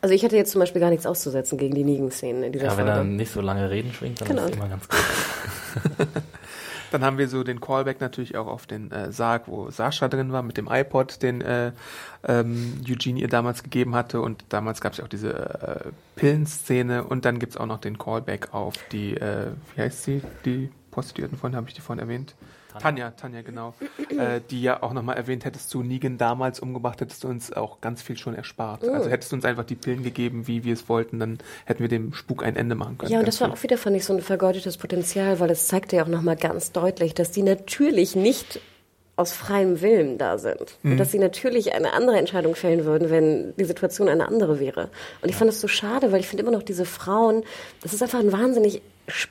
[0.00, 2.70] Also ich hatte jetzt zum Beispiel gar nichts auszusetzen gegen die Negan-Szenen in dieser Ja,
[2.76, 3.00] wenn Folge.
[3.00, 4.42] er nicht so lange Reden schwingt, dann Genau.
[4.44, 4.98] ist es immer ganz gut.
[6.92, 10.30] Dann haben wir so den Callback natürlich auch auf den äh, Sarg, wo Sascha drin
[10.30, 11.72] war mit dem iPod, den äh,
[12.28, 14.20] ähm, Eugene ihr damals gegeben hatte.
[14.20, 17.04] Und damals gab es ja auch diese äh, Pillenszene.
[17.04, 21.38] Und dann gibt's auch noch den Callback auf die, äh, wie heißt sie, die Prostituierten
[21.38, 22.34] vorhin, habe ich die vorhin erwähnt?
[22.80, 23.74] Tanja, Tanja, genau.
[24.08, 27.80] äh, die ja auch nochmal erwähnt, hättest du Negan damals umgebracht, hättest du uns auch
[27.80, 28.84] ganz viel schon erspart.
[28.86, 31.88] Also hättest du uns einfach die Pillen gegeben, wie wir es wollten, dann hätten wir
[31.88, 33.12] dem Spuk ein Ende machen können.
[33.12, 33.56] Ja, und das war viel.
[33.56, 36.72] auch wieder, fand ich, so ein vergeudetes Potenzial, weil es zeigte ja auch nochmal ganz
[36.72, 38.60] deutlich, dass die natürlich nicht
[39.16, 40.78] aus freiem Willen da sind.
[40.82, 44.88] Und dass sie natürlich eine andere Entscheidung fällen würden, wenn die Situation eine andere wäre.
[45.20, 47.44] Und ich fand es so schade, weil ich finde immer noch diese Frauen,
[47.82, 48.80] das ist einfach ein wahnsinnig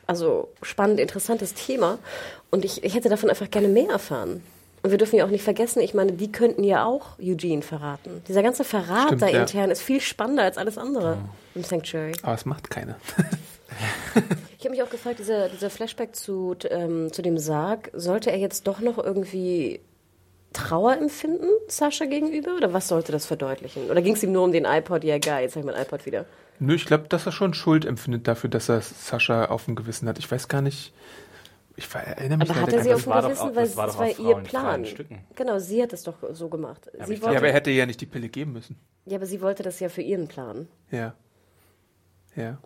[0.08, 2.00] also spannend, interessantes Thema.
[2.50, 4.44] Und ich, ich hätte davon einfach gerne mehr erfahren.
[4.84, 8.24] Und wir dürfen ja auch nicht vergessen, ich meine, die könnten ja auch Eugene verraten.
[8.28, 9.42] Dieser ganze Verrat Stimmt, da ja.
[9.42, 11.20] intern ist viel spannender als alles andere
[11.54, 12.14] im Sanctuary.
[12.24, 12.96] Aber es macht keiner.
[14.58, 18.38] Ich habe mich auch gefragt, dieser, dieser Flashback zu, ähm, zu dem Sarg, sollte er
[18.38, 19.80] jetzt doch noch irgendwie
[20.54, 22.56] Trauer empfinden, Sascha gegenüber?
[22.58, 23.90] Oder was sollte das verdeutlichen?
[23.90, 25.04] Oder ging es ihm nur um den iPod?
[25.04, 26.26] Ja, geil, jetzt habe ich mein iPod wieder.
[26.62, 30.08] Nö, ich glaube, dass er schon Schuld empfindet dafür, dass er Sascha auf dem Gewissen
[30.08, 30.20] hat.
[30.20, 30.94] Ich weiß gar nicht.
[31.76, 33.56] Ich erinnere mich Aber hat er sie auf dem Gewissen?
[33.56, 34.86] Weil das war es doch war ihr Plan.
[35.36, 36.88] Genau, sie hat es doch so gemacht.
[36.94, 38.76] ich- wollte, Ja, aber er hätte ja nicht die Pille geben müssen.
[39.06, 40.68] ja, aber sie wollte das ja für ihren Plan.
[40.92, 41.16] Ja.
[42.36, 42.60] Ja.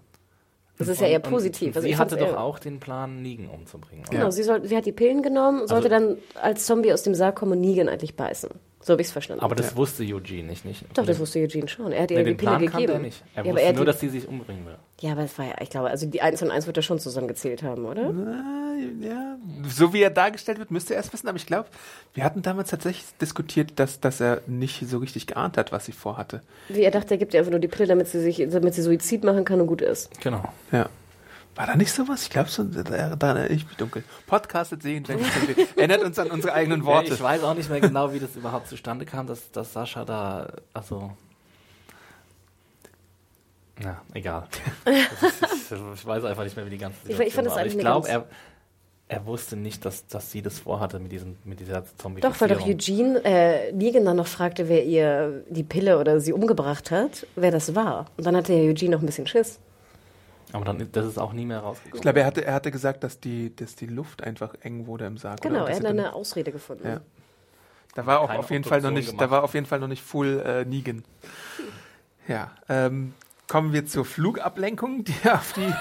[0.77, 1.69] Das ist ja eher positiv.
[1.69, 4.03] Und Also sie hatte doch auch den Plan, Negan umzubringen.
[4.09, 4.17] oder?
[4.17, 7.37] Genau, sie, soll, sie hat die Pillen genommen, sollte dann als Zombie aus dem Sarg
[7.37, 8.49] kommen und Negan eigentlich beißen.
[8.85, 9.43] So habe ich es verstanden.
[9.43, 10.63] Aber das wusste Eugene nicht.
[10.63, 11.91] nicht doch, das wusste Eugene schon.
[11.91, 12.71] Er hat ihr nee, die den Pille Plan gegeben.
[12.77, 13.23] kannte er nicht.
[13.33, 14.75] Er ja, aber wusste er nur, die- dass sie sich umbringen will.
[15.01, 16.99] Ja, aber es war ja, ich glaube, also die 1 und 1 wird er schon
[16.99, 18.13] zusammengezählt haben, oder?
[19.01, 19.37] ja.
[19.67, 21.27] So wie er dargestellt wird, müsste er es wissen.
[21.27, 21.67] Aber ich glaube,
[22.13, 25.91] wir hatten damals tatsächlich diskutiert, dass, dass er nicht so richtig geahnt hat, was sie
[25.91, 26.41] vorhatte.
[26.69, 28.83] Wie er dachte, er gibt ihr einfach nur die Pille, damit sie sich, damit sie
[28.83, 30.11] Suizid machen kann und gut ist.
[30.21, 30.43] Genau.
[30.71, 30.89] Ja.
[31.55, 32.23] War da nicht sowas?
[32.23, 32.83] Ich glaube, so, da,
[33.15, 34.03] da erinnere ich mich dunkel.
[34.27, 35.23] Podcastet sehen, Jenny.
[35.77, 37.13] Erinnert uns an unsere eigenen Ja, Worte.
[37.13, 40.47] ich weiß auch nicht mehr genau, wie das überhaupt zustande kam, dass, dass Sascha da,
[40.73, 41.11] also.
[43.81, 44.47] Na, egal.
[44.85, 47.57] Ist, ich, ich weiß einfach nicht mehr, wie die ganze Ich- ich fand Situation das
[47.57, 47.65] war.
[47.65, 48.25] Ich glaube, er,
[49.07, 52.47] er wusste nicht, dass, dass sie das vorhatte mit, diesem, mit dieser zombie Doch, weil
[52.49, 57.27] doch Eugene äh, Negan dann noch fragte, wer ihr die Pille oder sie umgebracht hat,
[57.35, 58.05] wer das war.
[58.17, 59.59] Und dann hatte ja Eugene noch ein bisschen Schiss.
[60.55, 62.01] Aber dann, das ist auch nie mehr Ich rausgekommen.
[62.01, 65.17] glaube, er hatte, er hatte gesagt, dass die, dass die Luft einfach eng wurde im
[65.17, 65.41] Sarg.
[65.41, 65.69] Genau, oder?
[65.69, 66.87] er hat eine Ausrede gefunden.
[66.87, 67.01] Ja.
[67.93, 69.31] Da war auch Keine auf jeden Fall noch nicht, da gemacht.
[69.31, 71.03] war auf jeden Fall noch nicht full äh, Negan.
[72.27, 73.13] Ja, ähm,
[73.47, 75.73] kommen wir zur Flugablenkung, die auf die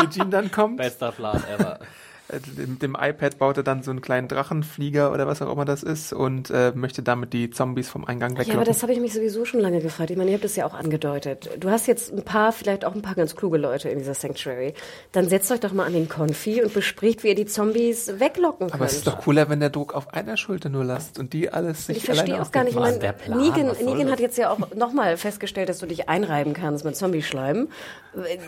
[0.00, 0.78] Eugene dann kommt.
[0.78, 1.78] Bester Plan ever.
[2.32, 5.64] Äh, Mit dem iPad baut er dann so einen kleinen Drachenflieger oder was auch immer
[5.64, 8.64] das ist und äh, möchte damit die Zombies vom Eingang Ja, aber weglocken.
[8.66, 10.10] das habe ich mich sowieso schon lange gefragt.
[10.10, 11.50] Ich meine, ihr habt es ja auch angedeutet.
[11.60, 14.74] Du hast jetzt ein paar, vielleicht auch ein paar ganz kluge Leute in dieser Sanctuary.
[15.12, 18.68] Dann setzt euch doch mal an den Konfi und bespricht, wie ihr die Zombies weglocken
[18.68, 18.74] könnt.
[18.74, 21.50] Aber es ist doch cooler, wenn der Druck auf einer Schulter nur lasst und die
[21.50, 22.74] alles sich Ich verstehe alleine auch gar nicht.
[22.74, 22.98] Ich meine?
[23.28, 24.12] Negan, Negan das?
[24.12, 27.68] hat jetzt ja auch nochmal festgestellt, dass du dich einreiben kannst mit Zombie-Schleim.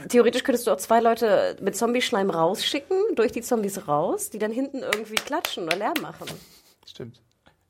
[0.09, 4.53] Theoretisch könntest du auch zwei Leute mit Zombie-Schleim rausschicken, durch die Zombies raus, die dann
[4.53, 6.29] hinten irgendwie klatschen oder Lärm machen.
[6.87, 7.24] Stimmt.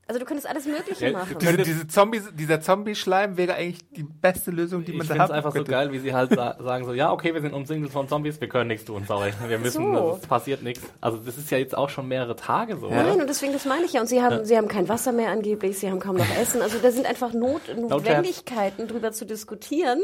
[0.06, 1.36] Also du könntest alles Mögliche Ja, machen.
[1.40, 5.24] Diese, diese Zombies, dieser Zombie-Schleim wäre eigentlich die beste Lösung, die Ich man finde da
[5.24, 5.70] es haben einfach so könnte.
[5.70, 8.48] geil, wie sie halt sa sagen so, ja, okay, wir sind umsingelt von Zombies, wir
[8.48, 9.32] können nichts tun, sorry.
[9.48, 10.18] Wir müssen, so.
[10.20, 10.82] es passiert nichts.
[11.00, 12.88] Also das ist ja jetzt auch schon mehrere Tage so.
[12.90, 14.00] Nein, und deswegen, das meine ich ja.
[14.02, 16.60] Und sie haben, sie haben kein Wasser mehr angeblich, sie haben kaum noch Essen.
[16.60, 20.00] Also da sind einfach Not, Notwendigkeiten, drüber zu diskutieren.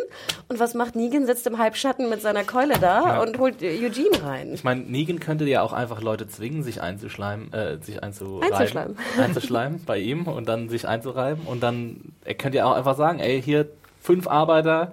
[0.48, 1.26] Und was macht Negan?
[1.26, 3.22] Sitzt im Halbschatten mit seiner Keule da Ja.
[3.22, 4.52] und holt Eugene rein.
[4.54, 8.52] Ich meine, Negan könnte ja auch einfach Leute zwingen, sich einzuschleimen, äh, sich einzureiben.
[8.52, 8.96] Einzuschleimen.
[9.18, 9.80] Einzuschleimen.
[9.90, 11.46] bei ihm und dann sich einzureiben.
[11.46, 13.66] Und dann, er könnte ja auch einfach sagen, ey, hier
[14.00, 14.92] fünf Arbeiter,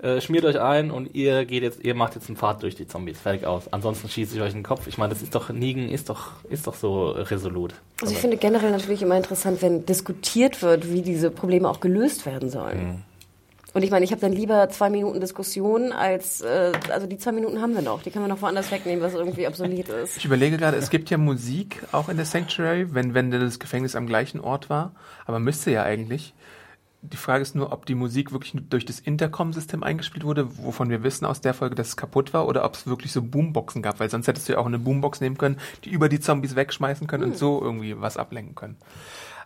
[0.00, 2.86] äh, schmiert euch ein und ihr geht jetzt, ihr macht jetzt einen Pfad durch die
[2.86, 3.64] Zombies, fertig aus.
[3.72, 4.86] Ansonsten schieße ich euch in den Kopf.
[4.86, 7.74] Ich meine, das ist doch, Nigen ist doch, ist doch so resolut.
[8.00, 11.80] Also ich Aber- finde generell natürlich immer interessant, wenn diskutiert wird, wie diese Probleme auch
[11.80, 12.78] gelöst werden sollen.
[12.86, 13.02] Mhm.
[13.76, 17.32] Und ich meine, ich habe dann lieber zwei Minuten Diskussion als, äh, also die zwei
[17.32, 20.16] Minuten haben wir noch, die können wir noch woanders wegnehmen, was irgendwie obsolet ist.
[20.16, 23.94] Ich überlege gerade, es gibt ja Musik auch in der Sanctuary, wenn, wenn das Gefängnis
[23.94, 24.92] am gleichen Ort war.
[25.26, 26.32] Aber müsste ja eigentlich.
[27.02, 31.02] Die Frage ist nur, ob die Musik wirklich durch das Intercom-System eingespielt wurde, wovon wir
[31.02, 34.00] wissen aus der Folge, dass es kaputt war, oder ob es wirklich so Boomboxen gab,
[34.00, 37.06] weil sonst hättest du ja auch eine Boombox nehmen können, die über die Zombies wegschmeißen
[37.06, 38.78] können und so irgendwie was ablenken können.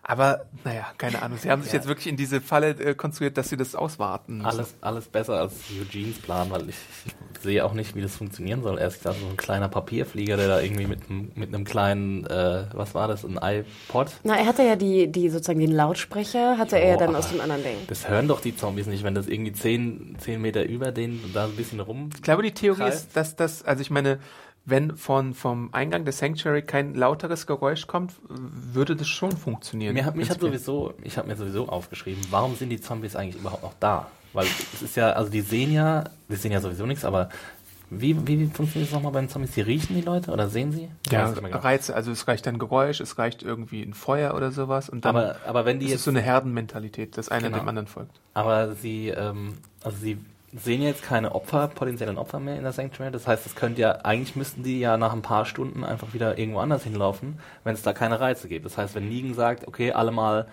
[0.02, 1.38] Aber, naja, keine Ahnung.
[1.38, 4.46] Sie haben sich jetzt wirklich in diese Falle äh, konstruiert, dass sie das auswarten müssen.
[4.46, 8.62] Alles, alles besser als Eugenes Plan, weil ich, ich sehe auch nicht, wie das funktionieren
[8.62, 8.78] soll.
[8.78, 12.26] Er ist gerade so ein kleiner Papierflieger, der da irgendwie mit, einem- mit einem kleinen,
[12.26, 14.08] äh, was war das, ein iPod?
[14.24, 17.40] Na, er hatte ja die, die sozusagen den Lautsprecher, hatte er ja dann aus dem
[17.40, 17.76] anderen Ding.
[17.86, 21.44] Das hören doch die Zombies nicht, wenn das irgendwie 10, 10 Meter über denen da
[21.44, 22.08] ein bisschen rum.
[22.14, 24.18] Ich glaube, die Theorie ist, dass das, also ich meine,
[24.64, 29.94] wenn von, vom Eingang des Sanctuary kein lauteres Geräusch kommt, würde das schon funktionieren.
[29.94, 33.40] Mir hat, mich hat sowieso, ich habe mir sowieso aufgeschrieben, warum sind die Zombies eigentlich
[33.40, 34.10] überhaupt noch da?
[34.32, 37.30] Weil es ist ja, also die sehen ja, die sehen ja sowieso nichts, aber
[37.92, 39.50] wie, wie funktioniert das nochmal bei den Zombies?
[39.50, 40.88] Die riechen die Leute oder sehen sie?
[41.10, 41.28] Ja.
[41.28, 45.16] Reize, also es reicht ein Geräusch, es reicht irgendwie ein Feuer oder sowas und dann
[45.16, 47.58] aber, aber wenn die ist es jetzt so eine Herdenmentalität, dass einer Genau.
[47.58, 48.20] dem anderen folgt.
[48.34, 50.18] Aber sie, ähm, also sie
[50.52, 53.12] sehen jetzt keine Opfer, potenziellen Opfer mehr in der Sanctuary.
[53.12, 56.38] Das heißt, es könnte ja, eigentlich müssten die ja nach ein paar Stunden einfach wieder
[56.38, 58.66] irgendwo anders hinlaufen, wenn es da keine Reize gibt.
[58.66, 60.48] Das heißt, wenn Negan sagt, okay, alle mal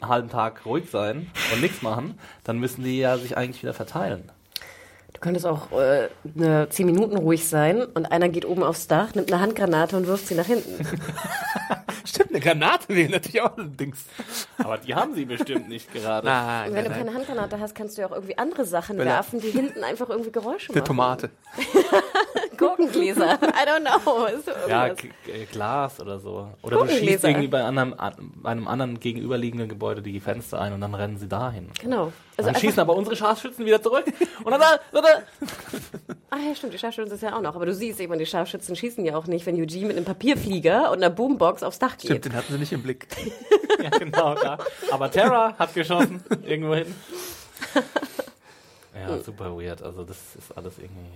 [0.00, 3.74] einen halben Tag ruhig sein und nichts machen, dann müssen die ja sich eigentlich wieder
[3.74, 4.30] verteilen.
[5.18, 9.16] Du könntest auch äh, eine zehn Minuten ruhig sein und einer geht oben aufs Dach,
[9.16, 10.86] nimmt eine Handgranate und wirft sie nach hinten.
[12.04, 14.04] Stimmt, eine Granate wäre natürlich auch ein Dings.
[14.58, 16.24] Aber die haben sie bestimmt nicht gerade.
[16.24, 17.14] Nein, Und wenn nein, du keine nein.
[17.16, 19.10] Handgranate hast, kannst du ja auch irgendwie andere Sachen Bella.
[19.10, 20.86] werfen, die hinten einfach irgendwie Geräusche Eine machen.
[20.86, 21.30] Tomate.
[22.58, 23.34] Gurkengläser.
[23.42, 24.26] I don't know.
[24.44, 24.94] So Ja, äh,
[25.50, 26.48] Glas oder so.
[26.62, 27.94] Oder du schießt irgendwie bei, einem,
[28.36, 31.70] bei einem anderen gegenüberliegenden Gebäude die Fenster ein und dann rennen sie dahin.
[31.80, 32.12] Genau.
[32.36, 34.04] Also Dann schießen aber unsere Scharfschützen wieder zurück.
[34.44, 35.08] Und dann, da, da, da.
[36.30, 37.56] Ah ja, stimmt, die Scharfschützen ist ja auch noch.
[37.56, 40.04] Aber du siehst, ich meine, die Scharfschützen schießen ja auch nicht, wenn Eugene mit einem
[40.04, 42.24] Papierflieger und einer Boombox aufs Dach Stimmt, geht.
[42.26, 43.06] den hatten sie nicht im Blick.
[43.80, 44.58] Ja, genau, da.
[44.90, 46.92] Aber Terra hat geschossen, irgendwo hin.
[48.92, 49.82] Ja, super weird.
[49.82, 51.06] Also das ist alles irgendwie.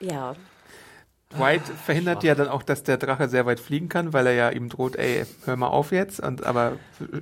[0.00, 0.34] Ja.
[1.36, 4.50] Dwight verhindert ja dann auch, dass der Drache sehr weit fliegen kann, weil er ja
[4.50, 6.18] ihm droht, ey, hör mal auf jetzt.
[6.18, 6.72] Und aber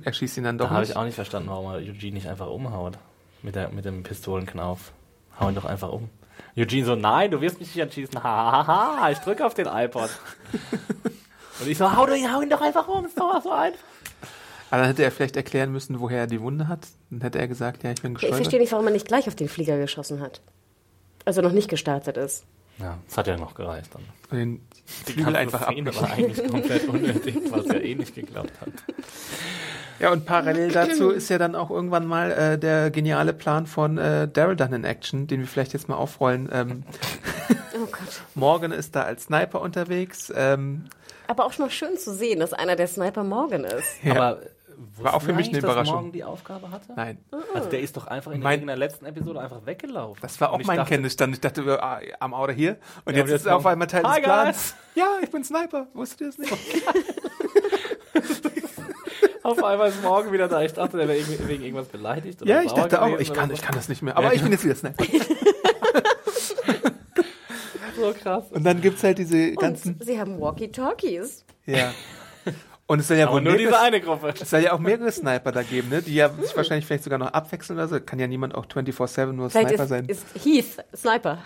[0.03, 2.27] er schießt ihn dann doch Da habe ich auch nicht verstanden, warum er Eugene nicht
[2.27, 2.97] einfach umhaut.
[3.43, 4.91] Mit, der, mit dem Pistolenknauf.
[5.39, 6.09] Hau ihn doch einfach um.
[6.57, 8.23] Eugene so, nein, du wirst mich nicht anschießen.
[8.23, 8.67] Ha, ha,
[9.01, 10.09] ha, ich drücke auf den iPod.
[11.59, 13.79] Und ich so, hau, hau ihn doch einfach um, ist doch so einfach.
[14.71, 16.87] Aber dann hätte er vielleicht erklären müssen, woher er die Wunde hat.
[17.09, 19.35] Dann hätte er gesagt, ja, ich bin Ich verstehe nicht, warum er nicht gleich auf
[19.35, 20.41] den Flieger geschossen hat.
[21.25, 22.45] Also noch nicht gestartet ist.
[22.79, 24.03] Ja, das hat ja noch gereicht dann.
[24.31, 24.67] Und den
[25.07, 25.75] Die Flügel einfach ab.
[25.75, 28.69] War eigentlich komplett unnötig, was ja eh nicht geklappt hat.
[29.99, 33.97] Ja, und parallel dazu ist ja dann auch irgendwann mal äh, der geniale Plan von
[33.97, 36.47] äh, Daryl dann in Action, den wir vielleicht jetzt mal aufrollen.
[36.51, 36.83] Ähm,
[37.81, 38.21] Oh Gott.
[38.35, 40.31] Morgan ist da als Sniper unterwegs.
[40.35, 40.85] Ähm,
[41.27, 44.03] Aber auch schon mal schön zu sehen, dass einer der Sniper Morgan ist.
[44.03, 44.39] ja, Aber
[45.01, 45.95] War auch für mich eine dass Überraschung.
[45.95, 46.93] Morgan die Aufgabe hatte?
[46.95, 47.17] nein,
[47.53, 50.19] Also der ist doch einfach in Mein- der letzten Episode einfach weggelaufen.
[50.21, 51.33] das war auch mein dachte, Kenntnisstand.
[51.35, 52.77] Ich dachte, ah, am Auto hier.
[53.05, 54.45] Und Ja, jetzt und ist jetzt er auf einmal Teil Hi, des Plans.
[54.57, 54.75] guys.
[54.95, 55.87] Ja, ich bin Sniper.
[55.93, 56.53] Wusstet ihr das nicht?
[59.43, 60.61] Auf einmal ist Morgan wieder da.
[60.61, 62.41] Ich dachte, der wäre wegen irgendwas beleidigt.
[62.41, 64.15] Oder Ja, ich dachte auch, ich kann, ich kann das nicht mehr.
[64.15, 65.03] Aber Ja, ich bin jetzt wieder Sniper.
[67.95, 68.43] so krass.
[68.51, 69.93] Und dann gibt's halt diese ganzen.
[69.95, 71.45] Und sie haben Walkie-Talkies.
[71.65, 71.93] Ja.
[72.89, 74.33] Und es soll ja Aber wohl nur diese eine Gruppe.
[74.41, 76.01] Es soll ja auch mehrere Sniper da geben, ne?
[76.01, 77.99] Die ja sich wahrscheinlich vielleicht sogar noch abwechseln oder so.
[77.99, 80.05] Kann ja niemand auch 24-7 nur Vielleicht Sniper ist, sein.
[80.07, 81.37] ist Heath Sniper.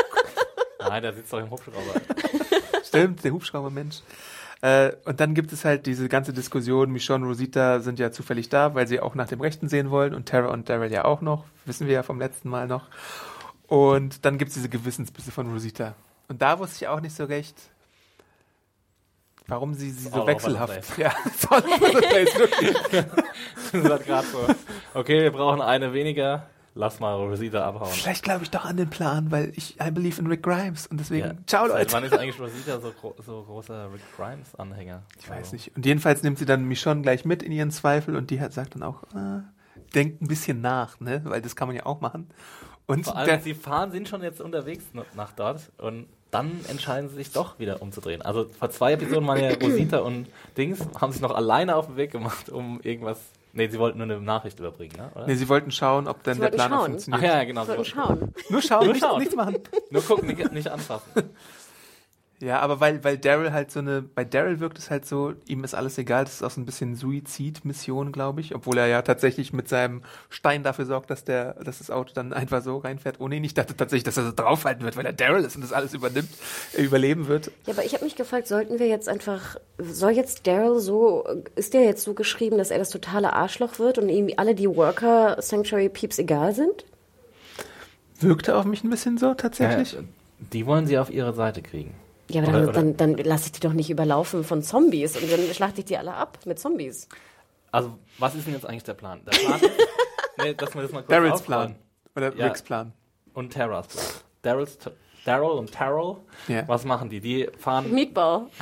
[0.80, 2.00] Nein, der sitzt doch im Hubschrauber.
[2.86, 4.00] Stimmt, der Hubschraubermensch.
[4.62, 6.90] Äh, und dann gibt es halt diese ganze Diskussion.
[6.90, 10.14] Michonne und Rosita sind ja zufällig da, weil sie auch nach dem Rechten sehen wollen.
[10.14, 11.44] Und Tara und Daryl ja auch noch.
[11.66, 12.86] Wissen wir ja vom letzten Mal noch.
[13.66, 15.94] Und dann gibt es diese Gewissensbisse von Rosita.
[16.28, 17.56] Und da wusste ich auch nicht so recht,
[19.48, 20.80] warum sie sie so wechselhaft.
[20.98, 21.12] Ja,
[21.50, 22.76] all over the place, wirklich.
[23.72, 24.46] Das hat gerade so.
[24.94, 26.46] Okay, wir brauchen eine weniger.
[26.74, 27.90] Lass mal Rosita abhauen.
[27.90, 30.86] Vielleicht glaube ich doch an den Plan, weil ich I believe in Rick Grimes.
[30.86, 31.34] Und deswegen, Ja.
[31.46, 31.92] ciao Seit Leute.
[31.92, 35.02] wann ist eigentlich Rosita so, gro so großer Rick Grimes-Anhänger?
[35.20, 35.76] Ich weiß nicht.
[35.76, 38.74] Und jedenfalls nimmt sie dann Michonne gleich mit in ihren Zweifel und die hat, sagt
[38.74, 39.42] dann auch, äh,
[39.94, 41.20] denkt ein bisschen nach, ne?
[41.24, 42.30] Weil das kann man ja auch machen.
[42.86, 47.16] Und Vor allem, sie fahren, sind schon jetzt unterwegs nach dort und dann entscheiden sie
[47.16, 48.22] sich doch wieder umzudrehen.
[48.22, 51.96] Also vor zwei Episoden waren ja Rosita und Dings, haben sich noch alleine auf den
[51.96, 53.18] Weg gemacht, um irgendwas.
[53.52, 55.10] Nee, sie wollten nur eine Nachricht überbringen, ne?
[55.14, 55.26] oder?
[55.26, 57.22] Nee, sie wollten schauen, ob dann Sie der Plan funktioniert.
[57.22, 57.62] Ach ja, genau.
[57.64, 58.32] Sie wollten- schauen.
[58.48, 59.18] Nur schauen, Nur nicht, schauen.
[59.20, 59.56] nichts machen.
[59.90, 61.12] Nur gucken, nicht, nicht anfassen.
[62.42, 65.62] Ja, aber weil, weil Daryl halt so eine, bei Daryl wirkt es halt so, ihm
[65.62, 69.02] ist alles egal, das ist auch so ein bisschen Suizidmission, glaube ich, obwohl er ja
[69.02, 73.20] tatsächlich mit seinem Stein dafür sorgt, dass der, dass das Auto dann einfach so reinfährt.
[73.20, 75.62] Oh nee, ich dachte tatsächlich, dass er so draufhalten wird, weil er Daryl ist und
[75.62, 76.30] das alles übernimmt,
[76.76, 77.52] äh, überleben wird.
[77.66, 81.24] Ja, aber ich habe mich gefragt, sollten wir jetzt einfach, soll jetzt Daryl so,
[81.54, 84.68] ist der jetzt so geschrieben, dass er das totale Arschloch wird und ihm alle die
[84.68, 86.84] Worker Sanctuary Peeps egal sind?
[88.18, 89.92] Wirkte auf mich ein bisschen so, tatsächlich.
[89.92, 90.00] Ja,
[90.52, 91.94] die wollen sie auf ihre Seite kriegen.
[92.32, 95.16] Ja, aber Oder- dann, oder- dann, dann lasse ich die doch nicht überlaufen von Zombies
[95.16, 97.08] und dann schlachte ich die alle ab mit Zombies.
[97.70, 99.20] Also, was ist denn jetzt eigentlich der Plan?
[99.24, 99.70] Der Plan ist,
[100.42, 101.42] nee, dass wir das mal kurz Daryls.
[101.42, 101.76] Plan.
[102.16, 102.46] Oder Ja.
[102.46, 102.92] Ricks Plan.
[103.34, 104.04] Und Terras Plan.
[104.42, 104.78] Daryls,
[105.24, 106.16] Daryl und Terrell,
[106.48, 106.66] Ja.
[106.68, 107.20] was machen die?
[107.20, 108.46] Die fahren Meatball.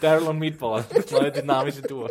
[0.00, 2.08] Daryl und Meatball, das neue dynamische Duo.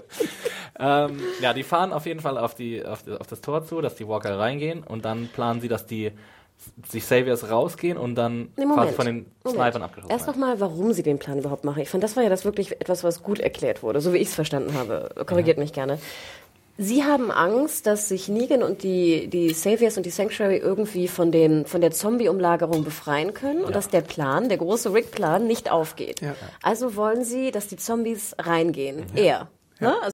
[0.79, 3.95] ähm, ja, die fahren auf jeden Fall auf, die, auf, auf das Tor zu, dass
[3.95, 6.11] die Walker reingehen und dann planen sie, dass die
[6.87, 9.63] sich Saviors rausgehen und dann Nee, quasi von den Moment.
[9.63, 11.81] Snipern abgeschossen Erst nochmal, warum sie den Plan überhaupt machen.
[11.81, 14.29] Ich fand, das war ja das wirklich etwas, was gut erklärt wurde, so wie ich
[14.29, 15.09] es verstanden habe.
[15.25, 15.99] Korrigiert mich gerne.
[16.81, 21.29] Sie haben Angst, dass sich Negan und die, die Saviors und die Sanctuary irgendwie von,
[21.29, 26.21] den, von der Zombie-Umlagerung befreien können und dass der Plan, der große Rick-Plan, nicht aufgeht.
[26.21, 26.35] Ja.
[26.63, 29.03] Also wollen sie, dass die Zombies reingehen.
[29.13, 29.49] Er.
[29.81, 29.93] Ne?
[30.01, 30.13] Also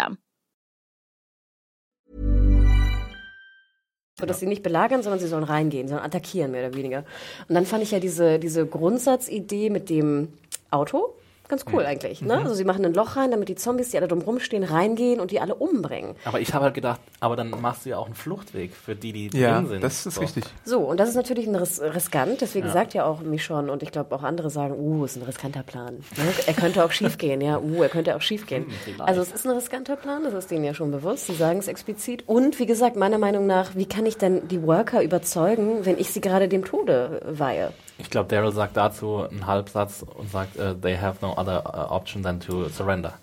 [4.19, 7.05] So, dass sie nicht belagern, sondern sie sollen reingehen, sondern attackieren, mehr oder weniger.
[7.47, 10.33] Und dann fand ich ja diese, diese Grundsatzidee mit dem
[10.69, 11.15] Auto
[11.51, 12.21] ganz cool eigentlich.
[12.23, 12.37] Ne?
[12.39, 15.29] Also sie machen ein Loch rein, damit die Zombies, die alle drum rumstehen, reingehen und
[15.29, 16.15] die alle umbringen.
[16.25, 19.11] Aber ich habe halt gedacht, aber dann machst du ja auch einen Fluchtweg für die,
[19.29, 19.83] die Ja, drin sind.
[19.83, 20.21] das ist So.
[20.21, 20.45] richtig.
[20.65, 22.73] So, und das ist natürlich ein ris riskant, deswegen Ja.
[22.73, 25.95] sagt ja auch Michonne und ich glaube auch andere sagen, uh, ist ein riskanter Plan.
[26.17, 26.23] Ne?
[26.47, 28.65] Er könnte auch schief gehen, ja, uh, er könnte auch schief gehen.
[28.85, 29.01] Hm.
[29.01, 31.67] Also es ist ein riskanter Plan, das ist denen ja schon bewusst, sie sagen es
[31.67, 32.23] explizit.
[32.27, 36.09] Und wie gesagt, meiner Meinung nach, wie kann ich denn die Worker überzeugen, wenn ich
[36.11, 37.71] sie gerade dem Tode weihe?
[38.01, 41.93] Ich glaube, Daryl sagt dazu einen Halbsatz und sagt, äh, they have no other uh,
[41.93, 43.13] option than to surrender.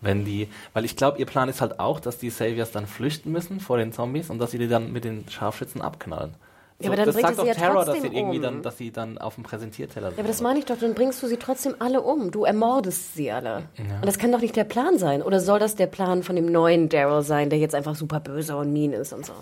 [0.00, 3.32] Wenn die, weil ich glaube, ihr Plan ist halt auch, dass die Saviors dann flüchten
[3.32, 6.34] müssen vor den Zombies und dass sie die dann mit den Scharfschützen abknallen.
[6.80, 8.42] Ja, aber dann das sagt sie doch ja Terror, dass sie irgendwie um.
[8.42, 10.18] dann, dass sie dann auf dem Präsentierteller sind.
[10.18, 12.32] Ja, aber das meine ich doch, dann bringst du sie trotzdem alle um.
[12.32, 13.68] Du ermordest sie alle.
[13.78, 15.22] Und das kann doch nicht der Plan sein.
[15.22, 18.56] Oder soll das der Plan von dem neuen Daryl sein, der jetzt einfach super böse
[18.56, 19.32] und mean ist und so?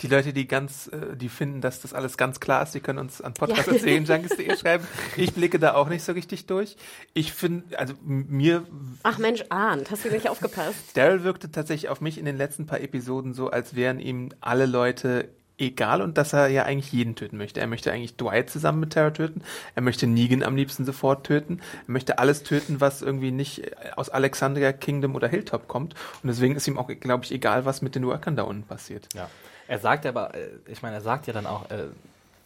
[0.00, 2.98] Die Leute, die ganz, äh, die finden, dass das alles ganz klar ist, die können
[2.98, 3.46] uns an Ja.
[3.46, 4.86] podcast.serienjunkies.de schreiben.
[5.16, 6.76] Ich blicke da auch nicht so richtig durch.
[7.12, 8.64] Ich finde, also mir,
[9.04, 10.96] Ach Mensch, Arndt, hast du nicht aufgepasst?
[10.96, 14.66] Daryl wirkte tatsächlich auf mich in den letzten paar Episoden so, als wären ihm alle
[14.66, 17.60] Leute egal und dass er ja eigentlich jeden töten möchte.
[17.60, 19.42] Er möchte eigentlich Dwight zusammen mit Tara töten.
[19.76, 21.60] Er möchte Negan am liebsten sofort töten.
[21.86, 23.62] Er möchte alles töten, was irgendwie nicht
[23.96, 25.94] aus Alexandria Kingdom oder Hilltop kommt.
[26.24, 29.06] Und deswegen ist ihm auch, glaube ich, egal, was mit den Workern da unten passiert.
[29.14, 29.30] Ja.
[29.68, 31.86] Er sagt aber, äh, ich meine, er sagt ja dann auch, äh,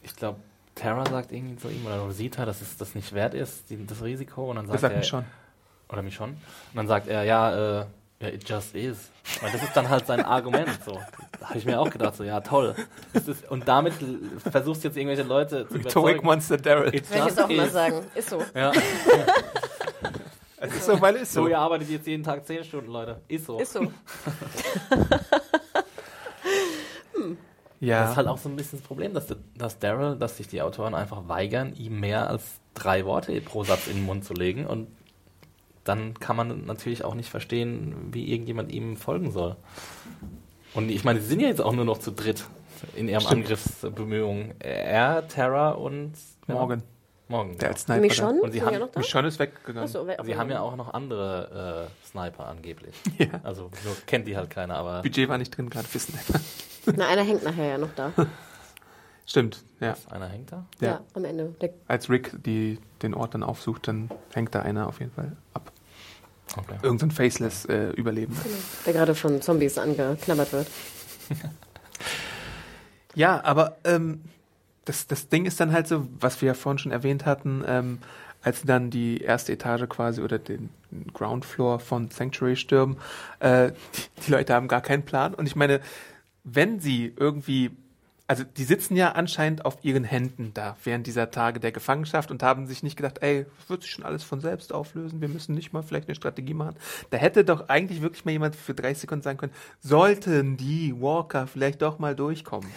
[0.03, 0.39] ich glaube,
[0.75, 4.51] Tara sagt irgendwie zu ihm oder Rosita, dass es das nicht wert ist, das Risiko.
[4.51, 5.25] Und dann sagt Das sagt er, mir schon.
[5.89, 6.31] Oder mich schon.
[6.31, 6.39] Und
[6.75, 7.85] dann sagt er, ja, äh,
[8.21, 9.11] ja, it just is.
[9.41, 10.69] Weil das ist dann halt sein Argument.
[10.85, 11.01] So.
[11.41, 12.75] Da habe ich mir auch gedacht, so, ja, toll.
[13.13, 13.95] Es ist, und damit
[14.51, 16.27] versuchst du jetzt irgendwelche Leute zu Rhetoric überzeugen.
[16.27, 16.95] Monster Daryl.
[16.95, 17.73] Ich jetzt auch mal is.
[17.73, 18.07] sagen.
[18.15, 18.43] Ist so.
[18.55, 18.73] Ja.
[20.61, 21.49] Es ist so, weil es ist So, so.
[21.49, 23.21] ihr arbeitet jetzt jeden Tag 10 Stunden, Leute.
[23.29, 23.61] Ist so.
[23.61, 23.81] Ist so.
[27.81, 28.03] Ja.
[28.03, 30.63] Das ist halt auch so ein bisschen das Problem, dass, dass Daryl, dass sich die
[30.63, 34.67] Autoren einfach weigern, ihm mehr als drei Worte pro Satz in den Mund zu legen.
[34.67, 34.89] Und
[35.85, 39.57] dann kann man natürlich auch nicht verstehen, wie irgendjemand ihm folgen soll.
[40.75, 42.45] Und ich meine, sie sind ja jetzt auch nur noch zu dritt
[42.95, 43.43] in ihrem Stimmt.
[43.43, 44.55] Angriffsbemühungen.
[44.61, 46.13] Er, Terra und
[46.47, 46.83] ja, Morgan.
[47.29, 47.59] Morgen.
[47.59, 48.01] Der als Sniper.
[48.01, 48.23] Mich da.
[48.29, 48.41] schon?
[48.41, 48.89] Und sie haben- ja?
[48.97, 49.89] Michonne ist weggegangen.
[50.07, 52.95] Wer- Sie haben ja auch noch andere äh, Sniper angeblich.
[53.19, 53.29] Ja.
[53.43, 56.41] Also nur kennt die halt keiner, aber Budget war nicht drin, gerade für Sniper.
[56.97, 58.13] Na, einer hängt nachher ja noch da.
[59.27, 59.95] Stimmt, ja.
[60.09, 60.65] einer hängt da.
[60.81, 61.01] Ja, Ja.
[61.13, 61.55] am Ende.
[61.61, 65.37] Der, Als Rick die, den Ort dann aufsucht, dann hängt da einer auf jeden Fall
[65.53, 65.71] ab.
[66.57, 66.79] Okay.
[66.83, 68.41] Irgend so ein faceless äh, Überlebender.
[68.87, 70.67] der gerade von Zombies angeknabbert wird.
[73.15, 74.23] Ja, aber ähm,
[74.89, 77.99] das, das Ding ist dann halt so, was wir ja vorhin schon erwähnt hatten, ähm,
[78.43, 80.71] als dann die erste Etage quasi oder den
[81.13, 82.97] Ground Floor von Sanctuary stürmen,
[83.41, 85.35] äh, die, die Leute haben gar keinen Plan.
[85.35, 85.81] Und ich meine,
[86.45, 87.73] wenn sie irgendwie,
[88.27, 92.43] also die sitzen ja anscheinend auf ihren Händen da während dieser Tage der Gefangenschaft und
[92.43, 95.73] haben sich nicht gedacht, ey, wird sich schon alles von selbst auflösen, wir müssen nicht
[95.73, 96.77] mal vielleicht eine Strategie machen.
[97.11, 101.47] Da hätte doch eigentlich wirklich mal jemand für 30 Sekunden sagen können, sollten die Walker
[101.47, 102.71] vielleicht doch mal durchkommen.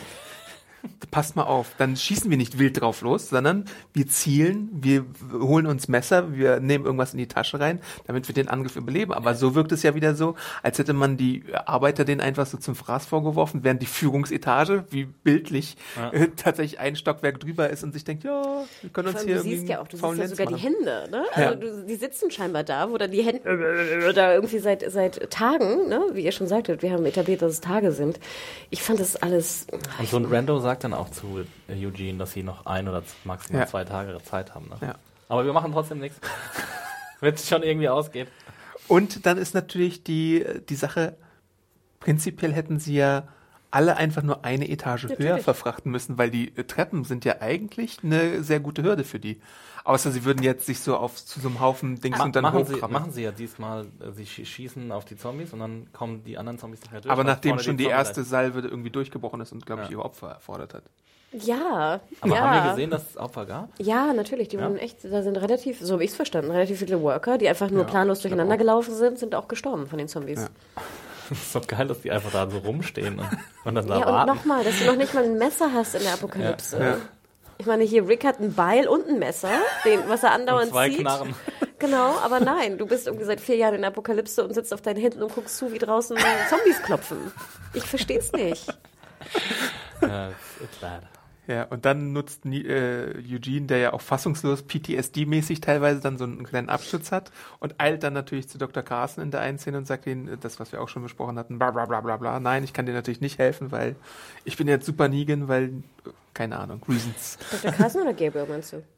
[1.11, 5.65] Passt mal auf, dann schießen wir nicht wild drauf los, sondern wir zielen, wir holen
[5.65, 9.11] uns Messer, wir nehmen irgendwas in die Tasche rein, damit wir den Angriff überleben.
[9.13, 12.57] Aber so wirkt es ja wieder so, als hätte man die Arbeiter denen einfach so
[12.57, 15.75] zum Fraß vorgeworfen, während die Führungsetage, wie bildlich,
[16.11, 19.41] äh, tatsächlich ein Stockwerk drüber ist und sich denkt, ja, wir können uns hier du
[19.41, 20.75] siehst ja auch, du siehst ja sogar die machen.
[20.77, 21.23] Hände, ne?
[21.33, 21.55] Also Ja.
[21.55, 26.01] du, die sitzen scheinbar da, wo dann die Hände da irgendwie seit, seit Tagen, ne?
[26.13, 28.19] Wie ihr schon sagtet, wir haben etabliert, dass es Tage sind.
[28.69, 29.67] Ich fand das alles,
[29.99, 33.03] Und so ein Rando sagt dann auch zu äh, Eugene, dass sie noch ein oder
[33.23, 33.67] maximal Ja.
[33.67, 34.69] zwei Tage Zeit haben.
[34.69, 34.77] Ne?
[34.87, 34.95] Ja.
[35.29, 36.19] Aber wir machen trotzdem nichts.
[37.19, 38.27] Wird schon irgendwie ausgehen.
[38.87, 41.15] Und dann ist natürlich die, die Sache,
[41.99, 43.23] prinzipiell hätten sie ja
[43.69, 45.43] alle einfach nur eine Etage höher Natürlich.
[45.43, 49.39] verfrachten müssen, weil die äh, Treppen sind ja eigentlich eine sehr gute Hürde für die.
[49.83, 52.43] Außer sie würden jetzt sich so auf zu so einem Haufen Dings Ma und dann
[52.43, 55.87] machen, sie, machen sie ja diesmal, äh, sie schie- schießen auf die Zombies und dann
[55.93, 57.11] kommen die anderen Zombies nachher durch.
[57.11, 59.93] Aber und nachdem schon die Zombie- erste Salve irgendwie durchgebrochen ist und, glaube ich, Ja.
[59.93, 60.83] ihre Opfer erfordert hat.
[61.31, 61.99] ja.
[62.21, 62.41] Aber ja.
[62.41, 63.69] haben wir gesehen, dass es Opfer gab?
[63.79, 64.49] Ja, natürlich.
[64.49, 64.63] Die Ja?
[64.63, 67.69] waren echt, da sind relativ, so habe ich es verstanden, relativ viele Worker, die einfach
[67.71, 70.41] nur Ja, planlos durcheinander gelaufen sind, sind auch gestorben von den Zombies.
[70.41, 70.47] Ja.
[71.29, 73.27] Das ist doch geil, dass die einfach da so rumstehen und,
[73.63, 74.35] und dann da Ja, und warten.
[74.35, 76.97] nochmal, dass du noch nicht mal ein Messer hast in der Apokalypse.
[77.61, 79.51] Ich meine, hier, Rick hat ein Beil und ein Messer,
[79.85, 81.01] den, was er andauernd Und zwei zieht.
[81.01, 81.35] Knarren.
[81.77, 84.81] Genau, aber nein, du bist irgendwie seit vier Jahren in der Apokalypse und sitzt auf
[84.83, 86.15] deinen Händen und guckst zu, wie draußen
[86.47, 87.31] Zombies klopfen.
[87.73, 88.67] Ich versteh's nicht.
[90.01, 91.01] It's, it's bad.
[91.47, 96.43] Ja, und dann nutzt äh, Eugene, der ja auch fassungslos PTSD-mäßig teilweise dann so einen
[96.43, 98.83] kleinen Abschutz hat und eilt dann natürlich zu Dr.
[98.83, 101.39] Carson in der einen Szene und sagt ihnen, äh, das, was wir auch schon besprochen
[101.39, 102.39] hatten, bla bla bla bla bla.
[102.39, 103.95] Nein, ich kann dir natürlich nicht helfen, weil
[104.45, 107.39] ich bin jetzt Super Negan, weil, äh, keine Ahnung, Reasons.
[107.51, 107.71] Dr.
[107.71, 108.83] Carson oder Gabriel, meinst du?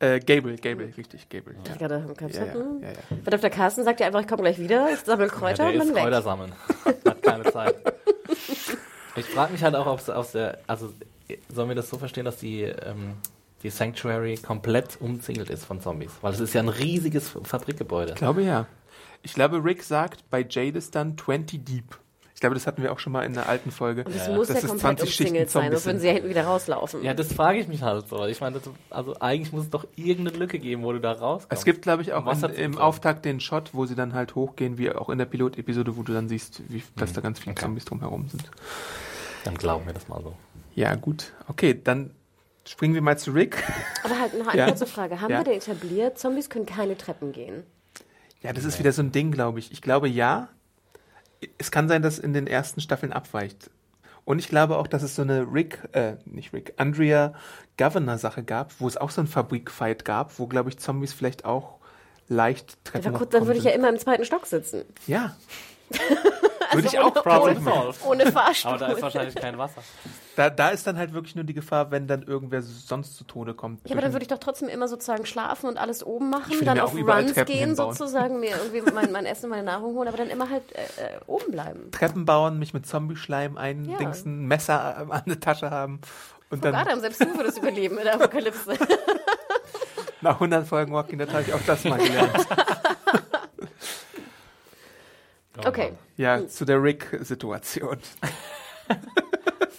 [0.00, 1.56] Äh, Gabriel, Gabriel, richtig, Gabriel.
[1.64, 1.76] Ich Ja.
[1.76, 2.80] gerade am Kopf Ja, ja, hm.
[2.80, 2.96] ja, ja.
[3.24, 3.50] Bei Dr.
[3.50, 5.96] Carson sagt er einfach, ich komme gleich wieder, ich sammle Kräuter ja, der und ist
[5.96, 6.22] dann Kräuter weg.
[6.24, 6.52] sammeln.
[7.04, 7.74] Hat keine Zeit.
[9.16, 10.92] Ich frage mich halt auch, ob es aus der, also
[11.52, 13.14] sollen wir das so verstehen, dass die, ähm,
[13.62, 16.12] die Sanctuary komplett umzingelt ist von Zombies?
[16.22, 18.12] Weil es ist ja ein riesiges Fabrikgebäude.
[18.12, 18.66] Ich glaube ja.
[19.22, 21.98] Ich glaube, Rick sagt bei Jadis dann 20 Deep.
[22.34, 24.04] Ich glaube, das hatten wir auch schon mal in der alten Folge.
[24.04, 26.12] Und es Ja, muss dass ja komplett 20 Schichten umzingelt sein, sonst würden sie ja
[26.12, 27.02] hinten wieder rauslaufen.
[27.02, 28.24] Ja, das frage ich mich halt so.
[28.26, 31.50] Ich meine, das, also eigentlich muss es doch irgendeine Lücke geben, wo du da rauskommst.
[31.52, 32.78] Es gibt, glaube ich, auch hat's im getan?
[32.78, 36.12] Auftakt den Shot, wo sie dann halt hochgehen, wie auch in der Pilotepisode, wo du
[36.12, 37.62] dann siehst, wie, dass da ganz viele Okay.
[37.62, 38.48] Zombies drumherum sind.
[39.44, 40.34] Dann glauben wir das mal so.
[40.74, 41.32] Ja, gut.
[41.48, 42.14] Okay, dann
[42.64, 43.62] springen wir mal zu Rick.
[44.04, 44.66] Aber halt noch eine Ja.
[44.66, 45.20] kurze Frage.
[45.20, 45.38] Haben Ja.
[45.38, 47.64] wir denn etabliert, Zombies können keine Treppen gehen?
[48.42, 49.72] Ja, das ist wieder so ein Ding, glaube ich.
[49.72, 50.48] Ich glaube, ja.
[51.56, 53.70] Es kann sein, dass in den ersten Staffeln abweicht.
[54.24, 57.32] Und ich glaube auch, dass es so eine Rick, äh, nicht Rick, Andrea
[57.78, 61.78] Governor-Sache gab, wo es auch so ein Fabrikfight gab, wo, glaube ich, Zombies vielleicht auch
[62.28, 63.08] leicht treffen.
[63.08, 64.82] Aber gut, dann würde ich ja immer im zweiten Stock sitzen.
[65.06, 65.34] Ja.
[66.72, 67.94] würde ich Also auch Problem ohne, machen.
[68.04, 68.72] ohne Fahrstuhl.
[68.72, 69.82] Aber da ist wahrscheinlich kein Wasser.
[70.36, 73.54] Da, da ist dann halt wirklich nur die Gefahr, wenn dann irgendwer sonst zu Tode
[73.54, 73.80] kommt.
[73.88, 76.78] Ja, aber dann würde ich doch trotzdem immer sozusagen schlafen und alles oben machen, dann
[76.78, 77.94] auf Runs Treppen gehen hinbauen.
[77.94, 81.20] sozusagen, mir irgendwie mein, mein Essen, meine Nahrung holen, aber dann immer halt äh, äh,
[81.26, 81.90] oben bleiben.
[81.90, 86.00] Treppen bauen, mich mit Zombie-Schleim eindingsen, Messer äh, an der Tasche haben
[86.50, 88.72] und Guck, dann Adam, selbst du würdest überleben in der Apokalypse.
[90.20, 92.46] nach 100 Folgen Walking Dead habe ich auch das mal gelernt.
[95.64, 95.92] Okay.
[96.16, 97.98] Ja, zu der Rick-Situation.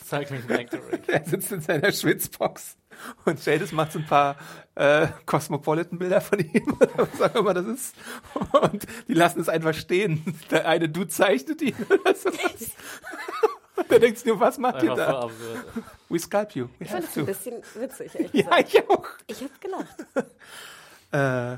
[0.05, 1.07] Cycling back to Rick.
[1.07, 2.77] Er sitzt in seiner Schwitzbox
[3.25, 4.35] und Jadis macht so ein paar
[4.75, 7.95] äh, Cosmopolitan-Bilder von ihm, oder was auch immer das ist.
[8.61, 10.23] Und die lassen es einfach stehen.
[10.51, 12.71] Der eine Dude zeichnet ihn oder sowas.
[13.75, 15.21] Und er denkt sich nur, was macht ihr da?
[15.21, 15.63] absurd.
[16.09, 16.67] We scalp you.
[16.79, 18.73] We Ich fand das ein bisschen witzig, ehrlich Ja, gesagt.
[18.73, 19.07] ich auch.
[19.27, 20.05] Ich hab gelacht.
[21.11, 21.57] Äh,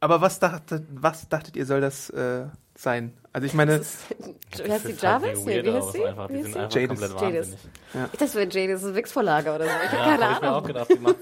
[0.00, 2.46] aber was, dachte, was dachtet ihr, soll das äh,
[2.82, 3.12] sein.
[3.32, 4.10] Also ich meine, Wie heißt
[4.58, 5.44] die Das sieht halt Jarvis?
[5.44, 6.04] Nee, wie heißt sie?
[6.04, 6.28] Einfach.
[6.28, 6.88] Die sind einfach Jadis.
[6.88, 7.48] komplett Jadis.
[7.92, 8.18] wahnsinnig.
[8.18, 9.70] Das wäre das ist eine Wix-Vorlage oder so.
[9.86, 10.66] Ich Ja, habe keine hab ich mir auch Ahnung.
[10.66, 11.16] gedacht, die, macht,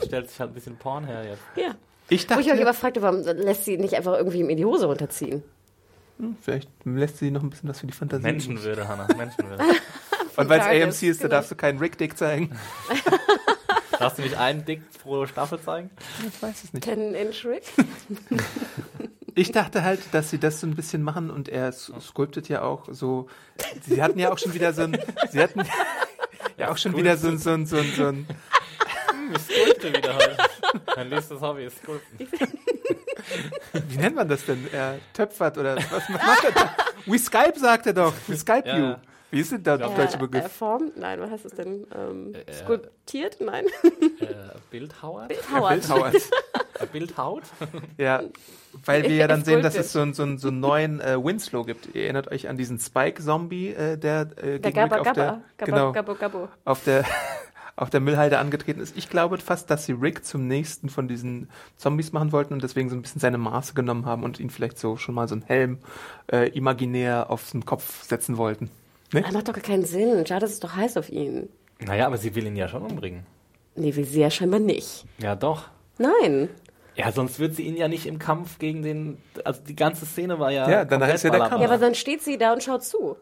[0.00, 1.42] die stellt sich halt ein bisschen Porn her jetzt.
[1.56, 1.74] Ja.
[2.08, 4.56] ich Wo ich dachte, mich aber fragte, warum lässt sie nicht einfach irgendwie ihm in
[4.56, 5.42] die Hose runterziehen?
[6.42, 8.24] vielleicht lässt sie noch ein bisschen was für die Fantasie.
[8.24, 9.62] Menschenwürde, Hannah, Menschenwürde.
[10.36, 11.36] Und weil es AMC ist, da genau.
[11.36, 12.50] darfst du keinen Rick-Dick zeigen.
[13.98, 15.90] Darfst du nicht einen Dick pro Staffel zeigen?
[16.28, 16.84] Ich weiß es nicht.
[16.84, 17.62] Ten Inch Rick?
[19.38, 22.62] Ich dachte halt, dass sie das so ein bisschen machen und er s- sculptet ja
[22.62, 23.28] auch so.
[23.86, 24.98] Sie hatten ja auch schon wieder so ein.
[25.30, 25.62] Sie hatten
[26.56, 27.38] ja auch schon wieder so ein.
[27.38, 28.26] So ein, so ein, so ein
[29.32, 30.36] Ich sculpte wieder heute.
[30.96, 32.26] Mein nächstes Hobby ist Sculpten.
[33.88, 34.66] wie nennt man das denn?
[34.72, 36.74] Er töpfert oder was, macht er da?
[37.06, 38.14] We Skype, sagt er doch.
[38.26, 38.84] We Skype Ja, you.
[38.86, 39.00] ja.
[39.30, 40.44] Wie ist denn der deutsche Äh, Begriff?
[40.46, 40.90] äh, Form?
[40.96, 41.86] Nein, was heißt es denn?
[41.94, 43.40] Ähm, Äh, skulptiert?
[43.40, 43.66] Nein.
[44.20, 44.34] Äh,
[44.70, 45.28] Bildhauer?
[45.54, 45.74] Howard.
[45.74, 46.12] Bildhauer.
[46.14, 46.20] Äh,
[46.86, 47.42] Bildhaut?
[47.98, 48.22] Ja,
[48.84, 51.16] weil wir ja dann sehen, dass es so, einen- so, einen- so einen neuen äh,
[51.22, 51.94] Winslow gibt.
[51.94, 55.14] Ihr erinnert euch an diesen Spike-Zombie, äh, der, äh, Der Gabba auf Gabba.
[55.14, 56.48] der, Gabba genau, Gabbo Gabbo.
[56.64, 57.04] auf der
[57.76, 58.96] auf der Müllhalde angetreten ist.
[58.96, 62.88] Ich glaube fast, dass sie Rick zum nächsten von diesen Zombies machen wollten und deswegen
[62.90, 65.42] so ein bisschen seine Maße genommen haben und ihn vielleicht so schon mal so einen
[65.44, 65.78] Helm
[66.32, 68.68] äh, imaginär auf den Kopf setzen wollten.
[69.12, 69.22] Ne?
[69.22, 70.26] Das macht doch gar keinen Sinn.
[70.26, 71.48] Schade, es ist doch heiß auf ihn.
[71.80, 73.24] Naja, aber sie will ihn ja schon umbringen.
[73.76, 75.04] Nee, wie sehr scheinbar nicht.
[75.18, 75.68] Ja, doch.
[75.98, 76.48] Nein.
[76.98, 79.18] Ja, sonst wird sie ihn ja nicht im Kampf gegen den.
[79.44, 80.68] Also die ganze Szene war ja.
[80.68, 81.60] Ja, dann ist ja der Ballermann.
[81.62, 83.16] Ja, aber dann steht sie da und schaut zu.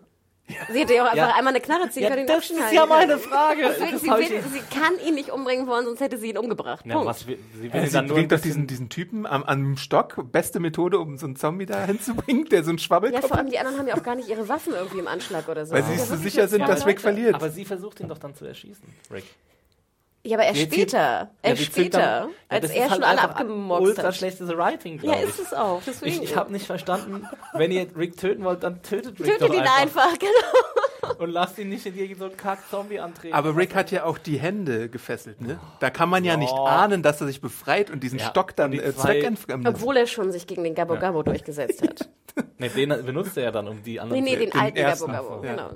[0.73, 1.35] Sie hätte ja auch einfach Ja.
[1.35, 2.27] einmal eine Knarre ziehen Ja, können.
[2.29, 3.19] das ist ja meine.
[3.19, 3.63] Frage.
[3.69, 6.87] Deswegen, sie, will, sie kann ihn nicht umbringen wollen, sonst hätte sie ihn umgebracht.
[6.87, 7.09] Ja, Punkt.
[7.09, 7.39] was sie will
[7.75, 10.31] Ja, sie bringt doch diesen, diesen Typen am, am Stock.
[10.31, 13.51] Beste Methode, um so einen Zombie da hinzubringen, der so einen Ja, Schwabbelkopf vor allem
[13.51, 15.75] die anderen haben ja auch gar nicht ihre Waffen irgendwie im Anschlag oder so.
[15.75, 17.35] Weil sie ja sich so sicher sind, dass Rick verliert.
[17.35, 19.25] Aber sie versucht ihn doch dann zu erschießen, Rick.
[20.27, 20.99] Ja, aber erst Die später.
[20.99, 21.99] Ja, Erst die zieht später.
[21.99, 24.17] dann- ja, als das er ist halt schon alle einfach abgemobst Ultra hat.
[24.17, 25.83] schlechtes Writing, Ja, glaube ist es auch.
[25.87, 26.23] Deswegen.
[26.23, 29.55] Ich, ich habe nicht verstanden, wenn ihr Rick töten wollt, dann tötet Rick Tötet doch
[29.55, 30.07] ihn einfach.
[30.07, 31.15] einfach, genau.
[31.19, 33.35] Und lasst ihn nicht in irgendeinen so einen Kack-Zombie antreten.
[33.35, 35.59] Aber Rick hat ja auch die Hände gefesselt, ne?
[35.81, 36.37] Da kann man ja, Ja.
[36.39, 39.75] nicht ahnen, dass er sich befreit und diesen Ja, Stock dann äh, zweckentfremdet.
[39.75, 42.09] Obwohl er schon sich gegen den Gabo Gabo durchgesetzt hat.
[42.59, 44.77] Nee, den benutzt er ja dann, um die Nee, anderen nee, zu den den alten.
[44.77, 45.51] Gabo Gabo, Ja.
[45.55, 45.71] genau.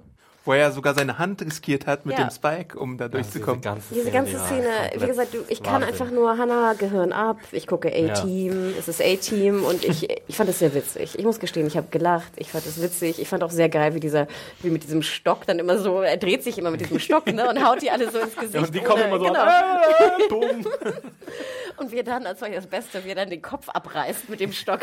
[0.45, 2.24] Wo er ja sogar seine Hand riskiert hat mit Ja.
[2.24, 3.61] dem Spike, um da durchzukommen.
[3.95, 5.88] Diese ganze die war Szene, wie komplett gesagt, du, ich kann Wahnsinn.
[5.91, 10.49] einfach nur Hannah Gehirn ab, ich gucke A-Team, es ist A-Team und ich, ich fand
[10.49, 11.18] es sehr witzig.
[11.18, 13.95] Ich muss gestehen, ich habe gelacht, ich fand es witzig, ich fand auch sehr geil,
[13.95, 14.28] wie dieser,
[14.62, 17.47] wie mit diesem Stock dann immer so, er dreht sich immer mit diesem Stock, ne,
[17.49, 18.55] und haut die alle so ins Gesicht.
[18.55, 19.45] Ja, und die kommen immer so genau.
[19.45, 20.66] äh, bumm.
[21.76, 24.41] Und wir dann, als war ja das Beste, wie er dann den Kopf abreißt mit
[24.41, 24.80] dem Stock.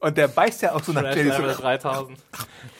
[0.00, 1.28] Und der beißt ja auch so nach Jelly.
[1.28, 2.18] Level So, 3000.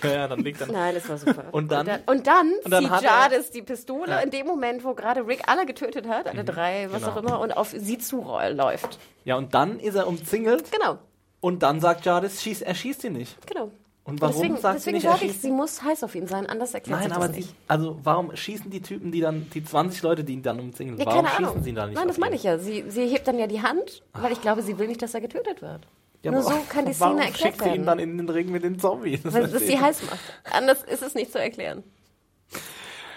[0.02, 0.70] Ja, ja, dann liegt dann.
[0.72, 1.44] Nein, das war super.
[1.52, 4.94] Und dann- und dann, und dann zieht hat Jadis die Pistole in dem Moment, wo
[4.94, 7.12] gerade Rick alle getötet hat, alle drei, was genau.
[7.12, 8.98] auch immer, und auf sie zuläuft.
[9.24, 10.98] Ja, und dann ist er umzingelt Genau,
[11.40, 13.46] und dann sagt Jadis, schieß, er schießt ihn nicht.
[13.46, 13.70] genau.
[14.02, 16.26] Und warum deswegen sagt sie deswegen nicht, er sage ich, sie muss heiß auf ihn
[16.26, 17.54] sein, anders erklärt Nein, aber das die, nicht.
[17.68, 21.04] also warum schießen die Typen, die dann, die 20 Leute, die ihn dann umzingeln, Ja,
[21.04, 21.62] warum keine schießen Ahnung.
[21.62, 22.20] sie dann nicht Nein, das ihn?
[22.22, 22.58] meine ich ja.
[22.58, 25.20] Sie, sie hebt dann ja die Hand, weil ich glaube, sie will nicht, dass er
[25.20, 25.82] getötet wird.
[26.22, 27.86] Ja, Nur so kann die Szene erklärt schickt sie ihn werden.
[27.86, 29.22] dann in den Ring mit den Zombies?
[29.22, 30.20] Das Weil das verstehe sie heiß macht.
[30.50, 31.82] Anders ist es nicht zu erklären.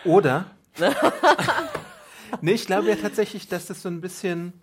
[0.06, 0.46] Oder?
[2.42, 4.54] nee, ich glaube ja tatsächlich, dass das so ein bisschen.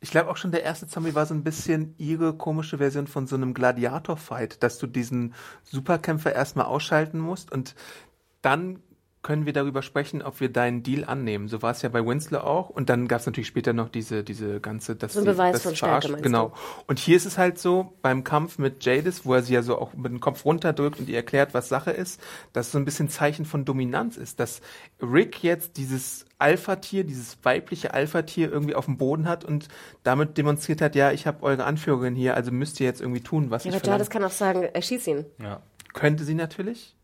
[0.00, 3.26] Ich glaube auch schon, der erste Zombie war so ein bisschen ihre komische Version von
[3.26, 7.74] so einem Gladiator-Fight, dass du diesen Superkämpfer erstmal ausschalten musst und
[8.42, 8.80] dann
[9.22, 11.48] können wir darüber sprechen, ob wir deinen Deal annehmen.
[11.48, 12.70] So war es ja bei Winslow auch.
[12.70, 15.62] Und dann gab es natürlich später noch diese, diese ganze, dass So ein Beweis das
[15.62, 16.52] von Stärke, Genau.
[16.86, 19.78] Und hier ist es halt so, beim Kampf mit Jadis, wo er sie ja so
[19.78, 22.20] auch mit dem Kopf runterdrückt und ihr erklärt, was Sache ist,
[22.52, 24.60] dass es so ein bisschen Zeichen von Dominanz ist, dass
[25.02, 29.68] Rick jetzt dieses Alpha-Tier, dieses weibliche Alpha-Tier irgendwie auf dem Boden hat und
[30.04, 33.50] damit demonstriert hat, ja, ich habe eure Anführerin hier, also müsst ihr jetzt irgendwie tun,
[33.50, 33.98] was Ja, ich aber verlange.
[33.98, 35.26] Jadis kann auch sagen, erschieß ihn.
[35.42, 35.60] Ja.
[35.92, 36.94] Könnte sie natürlich.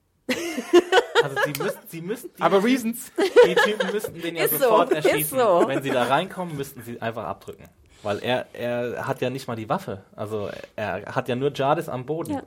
[1.23, 3.13] Also sie müssten, sie müssten die, Aber Reasons.
[3.47, 5.39] die Typen müssten den ja Ist so, sofort ist erschießen.
[5.39, 5.65] so.
[5.67, 7.65] Wenn sie da reinkommen, müssten sie einfach abdrücken.
[8.03, 10.03] Weil er, er hat ja nicht mal die Waffe.
[10.15, 12.35] Also er hat ja nur Jadis am Boden.
[12.35, 12.43] Ja.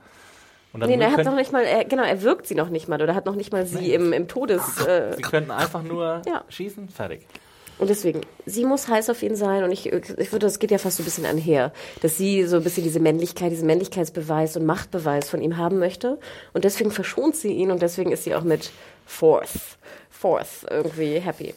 [0.73, 2.87] Und dann Nee, er hat noch nicht mal, er, genau, er wirkt sie noch nicht
[2.87, 4.79] mal oder hat noch nicht mal sie im, im Todes.
[4.85, 6.43] Äh, sie könnten einfach nur Ja.
[6.49, 7.25] schießen, fertig.
[7.79, 10.77] Und deswegen, sie muss heiß auf ihn sein und ich, ich würde, das geht ja
[10.77, 11.71] fast so ein bisschen einher,
[12.01, 16.19] dass sie so ein bisschen diese Männlichkeit, diesen Männlichkeitsbeweis und Machtbeweis von ihm haben möchte
[16.53, 18.71] und deswegen verschont sie ihn und deswegen ist sie auch mit
[19.05, 19.77] Fourth,
[20.09, 21.53] Fourth irgendwie happy.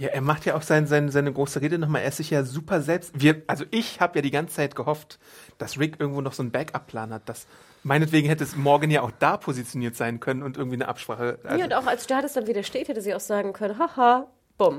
[0.00, 2.00] Ja, er macht ja auch sein, sein, seine große Rede nochmal.
[2.00, 3.12] Er ist sich ja super selbst.
[3.14, 5.18] Wir, also ich habe ja die ganze Zeit gehofft,
[5.58, 7.28] dass Rick irgendwo noch so einen Backup-Plan hat.
[7.28, 7.46] Dass
[7.82, 11.38] meinetwegen hätte es morgen ja auch da positioniert sein können und irgendwie eine Absprache.
[11.44, 14.26] Also, ja, und auch als Jadis dann wieder steht, hätte sie auch sagen können, haha,
[14.60, 14.76] bumm.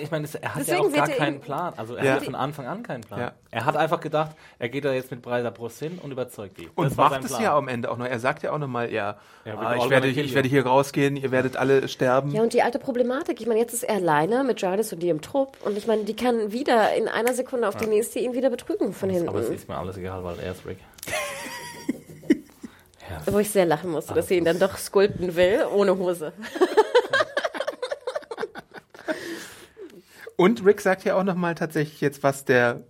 [0.00, 1.74] Ich meine, er hat Deswegen ja auch gar keinen Plan.
[1.76, 2.12] Also er Ja.
[2.14, 3.20] hatte von Anfang an keinen Plan.
[3.20, 3.32] Ja.
[3.50, 6.70] Er hat einfach gedacht, er geht da jetzt mit breiter Brust hin und überzeugt die.
[6.74, 8.06] Und Das war macht es ja am Ende auch noch.
[8.06, 11.30] Er sagt ja auch nochmal, ja, Ja, ah, ich, werde, ich werde hier rausgehen, ihr
[11.30, 12.30] werdet alle sterben.
[12.30, 15.10] Ja, und die alte Problematik, ich meine, jetzt ist er alleine mit Jardis und die
[15.10, 18.32] im Trupp und ich meine, die kann wieder in einer Sekunde auf die nächste ihn
[18.32, 19.28] wieder betrügen von hinten.
[19.28, 20.78] Aber es ist mir alles egal, weil er ist Rick.
[23.26, 26.32] Wo ich sehr lachen musste, dass sie ihn dann doch skulpten will, ohne Hose.
[30.36, 32.82] Und Rick sagt ja auch nochmal tatsächlich jetzt, was der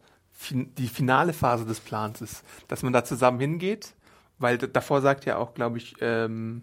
[0.50, 2.42] die finale Phase des Plans ist.
[2.68, 3.94] Dass man da zusammen hingeht,
[4.38, 6.62] weil davor sagt ja auch, glaube ich, ähm,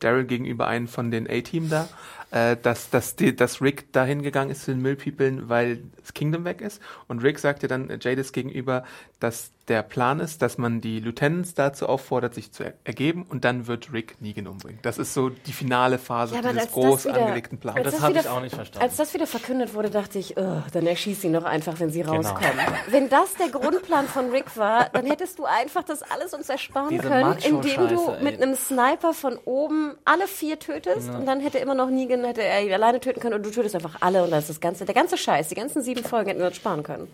[0.00, 1.88] Daryl gegenüber einem von den A-Team da,
[2.30, 6.44] äh, dass, dass, die, dass Rick da hingegangen ist zu den Müllpeoplen, weil das Kingdom
[6.44, 6.80] weg ist.
[7.08, 8.84] Und Rick sagt ja dann äh, Jadis gegenüber,
[9.20, 13.44] dass der Plan ist, dass man die Lieutenants dazu auffordert, sich zu er ergeben und
[13.44, 14.80] dann wird Rick Negan umbringen.
[14.82, 17.76] Das ist so die finale Phase Ja, dieses groß wieder- angelegten Plans.
[17.76, 18.82] als Das das habe wieder- ich auch nicht verstanden.
[18.84, 22.00] Als das wieder verkündet wurde, dachte ich, oh, dann erschieß ihn doch einfach, wenn sie
[22.00, 22.14] Genau.
[22.14, 22.50] rauskommen.
[22.88, 26.88] Wenn das der Grundplan von Rick war, dann hättest du einfach das alles uns ersparen
[26.88, 31.58] Diese können, indem du mit einem Sniper von oben alle vier tötest und dann hätte
[31.58, 34.44] immer noch Negan, hätte er alleine töten können und du tötest einfach alle und das
[34.44, 37.08] ist das ganze, der ganze Scheiß, die ganzen sieben Folgen hätten wir uns sparen können.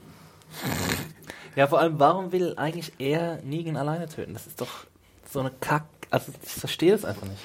[1.56, 4.34] Ja, vor allem, warum will eigentlich er Negan alleine töten?
[4.34, 4.84] Das ist doch
[5.28, 5.84] so eine Kack.
[6.10, 7.40] Also, ich verstehe das einfach nicht.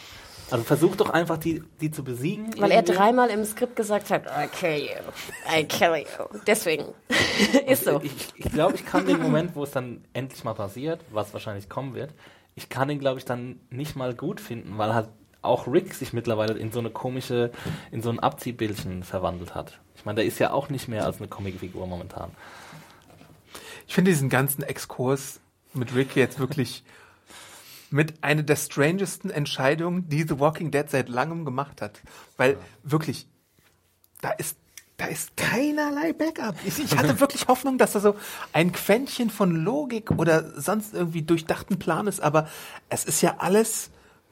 [0.52, 2.54] Also, versuch doch einfach, die, die zu besiegen.
[2.58, 2.94] Weil er irgendwie.
[2.94, 6.40] dreimal im Skript gesagt hat, I kill you, I kill you.
[6.46, 6.86] Deswegen.
[7.68, 8.02] ist so.
[8.04, 11.70] Ich, ich glaube, ich kann den Moment, wo es dann endlich mal passiert, was wahrscheinlich
[11.70, 12.14] kommen wird,
[12.56, 15.08] ich kann ihn, glaube ich, dann nicht mal gut finden, weil halt
[15.42, 17.52] auch Rick sich mittlerweile in so eine komische,
[17.92, 19.80] in so ein Abziehbildchen verwandelt hat.
[19.96, 22.32] Ich meine, der ist ja auch nicht mehr als eine Comicfigur momentan.
[23.88, 25.40] Ich finde diesen ganzen Exkurs
[25.74, 26.84] mit Rick jetzt wirklich
[27.90, 32.02] mit einer der strangesten Entscheidungen, die The Walking Dead seit langem gemacht hat.
[32.38, 33.28] Weil wirklich,
[34.22, 34.58] da ist,
[34.96, 36.56] da ist keinerlei Backup.
[36.66, 38.16] Ich, ich hatte wirklich Hoffnung, dass da so
[38.54, 42.48] ein Quäntchen von Logik oder sonst irgendwie durchdachten Plan ist, aber
[42.88, 43.92] es ist ja alles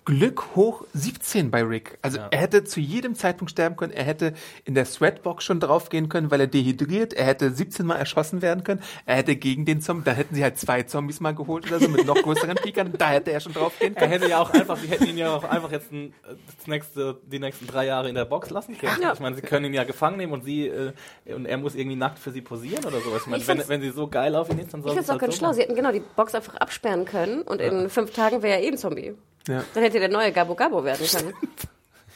[0.10, 1.99] Glück hoch 17 bei Rick.
[2.01, 2.30] Also Ja.
[2.32, 3.93] er hätte zu jedem Zeitpunkt sterben können.
[3.93, 4.34] Er hätte
[4.66, 7.14] in der Sweatbox schon draufgehen können, weil er dehydriert.
[7.14, 8.82] Er hätte 17 Mal erschossen werden können.
[9.05, 11.88] Er hätte gegen den Zombie, da hätten sie halt zwei Zombies mal geholt oder so
[11.89, 12.91] mit noch größeren Pikern.
[12.97, 14.12] Da hätte er schon draufgehen Er können.
[14.14, 16.12] hätte ja auch einfach, die hätten ihn ja auch einfach jetzt ein,
[16.57, 18.99] das nächste, die nächsten drei Jahre in der Box lassen können.
[19.01, 19.14] Ja.
[19.14, 20.91] Ich meine, sie können ihn ja gefangen nehmen und sie äh,
[21.34, 23.22] und er muss irgendwie nackt für sie posieren oder sowas.
[23.22, 25.03] Ich meine, Ich wenn, wenn sie so geil auf ihn ist, dann Ich soll finde
[25.03, 25.53] es auch halt ganz so schlau.
[25.53, 28.70] Sie hätten genau die Box einfach absperren können und in fünf Tagen wäre er eh
[28.70, 29.14] ein Zombie.
[29.48, 29.64] Ja.
[29.74, 31.34] Dann hätte der neue Gabo Gabo werden können.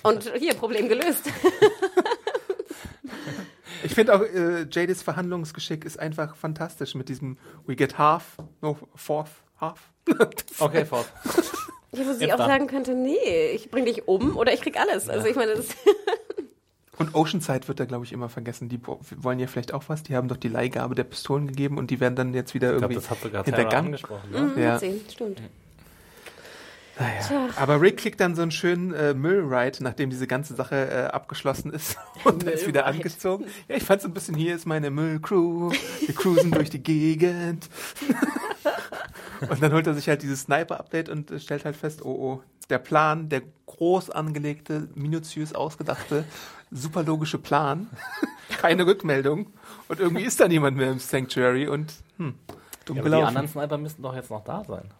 [0.04, 1.24] Und hier, Problem gelöst.
[3.86, 8.78] Ich finde auch, äh, Jadis Verhandlungsgeschick ist einfach fantastisch mit diesem We get half, no
[8.96, 9.92] fourth half.
[10.60, 11.06] Okay, fort.
[11.92, 12.50] Ja, wo sie Jetzt auch dann.
[12.50, 15.10] sagen könnte, nee, ich bring dich um oder ich krieg alles.
[15.10, 15.68] Also ich meine, das
[16.98, 18.70] Und Oceanside wird da, glaube ich, immer vergessen.
[18.70, 20.04] Die wollen ja vielleicht auch was.
[20.04, 22.78] Die haben doch die Leihgabe der Pistolen gegeben und die werden dann jetzt wieder Ich
[22.78, 23.88] glaube, irgendwie das hat sogar hintergangen.
[23.88, 24.32] angesprochen.
[24.32, 24.42] Ne?
[24.56, 24.80] Mhm, Ja.
[25.12, 25.42] stimmt.
[27.00, 27.50] Naja.
[27.56, 31.72] Aber Rick kriegt dann so einen schönen äh, Müllride, nachdem diese ganze Sache äh, abgeschlossen
[31.72, 33.46] ist und dann ist wieder angezogen.
[33.68, 37.70] Ja, ich fand so ein bisschen, hier ist meine Müllcrew, wir cruisen durch die Gegend.
[39.50, 42.42] und dann holt er sich halt dieses Sniper-Update und äh, stellt halt fest, oh oh,
[42.70, 46.26] der Plan, der groß angelegte, minutiös ausgedachte,
[46.72, 47.90] super logische Plan,
[48.50, 49.48] keine Rückmeldung
[49.88, 52.36] und irgendwie ist da niemand mehr im Sanctuary und hm,
[52.86, 53.28] dumm Ja, aber die gelaufen.
[53.28, 54.92] anderen Sniper müssten doch jetzt noch da sein.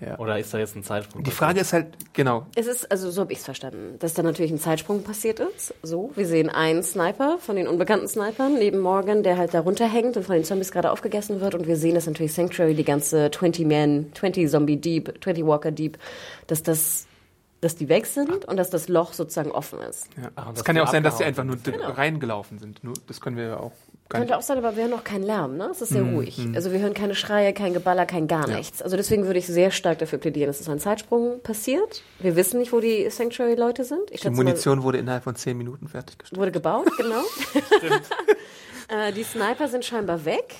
[0.00, 0.18] Ja.
[0.18, 1.22] Oder ist da jetzt ein Zeitsprung?
[1.22, 4.22] Die Frage ist halt, genau, Es ist, also so habe ich es verstanden, dass da
[4.22, 5.72] natürlich ein Zeitsprung passiert ist.
[5.82, 10.16] So, wir sehen einen Sniper von den unbekannten Snipern neben Morgan, der halt da runterhängt
[10.18, 11.54] und von den Zombies gerade aufgegessen wird.
[11.54, 15.98] Und wir sehen, dass natürlich Sanctuary, die ganze 20-Man, 20-Zombie-Deep, 20-Walker-Deep,
[16.46, 17.06] dass das,
[17.60, 20.08] dass die weg sind und dass das Loch sozusagen offen ist.
[20.16, 20.30] Ja.
[20.36, 22.84] Ach, und es dass kann ja auch sein, dass sie einfach nur d- reingelaufen sind.
[22.84, 23.72] Nur, das können wir ja auch
[24.08, 24.28] gar nicht.
[24.28, 25.68] Könnte auch sein, aber wir hören auch keinen Lärm, ne?
[25.70, 26.38] Es ist sehr ruhig.
[26.54, 28.82] Also wir hören keine Schreie, kein Geballer, kein gar nichts.
[28.82, 32.02] Also deswegen würde ich sehr stark dafür plädieren, dass es ein Zeitsprung passiert.
[32.20, 34.02] Wir wissen nicht, wo die Sanctuary-Leute sind.
[34.10, 36.38] Ich Die schätze mal, Munition wurde innerhalb von zehn Minuten fertiggestellt.
[36.38, 37.22] Wurde gebaut, genau.
[38.88, 40.54] äh, die Sniper sind scheinbar weg.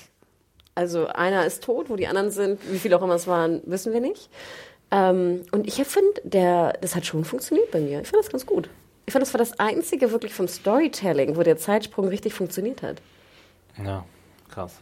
[0.75, 3.93] Also einer ist tot, wo die anderen sind, wie viele auch immer es waren, wissen
[3.93, 4.29] wir nicht.
[4.91, 8.01] Ähm, und ich finde, das hat schon funktioniert bei mir.
[8.01, 8.69] Ich fand das ganz gut.
[9.05, 13.01] Ich fand, das war das einzige wirklich vom Storytelling, wo der Zeitsprung richtig funktioniert hat.
[13.83, 14.03] Ja,
[14.49, 14.79] krass.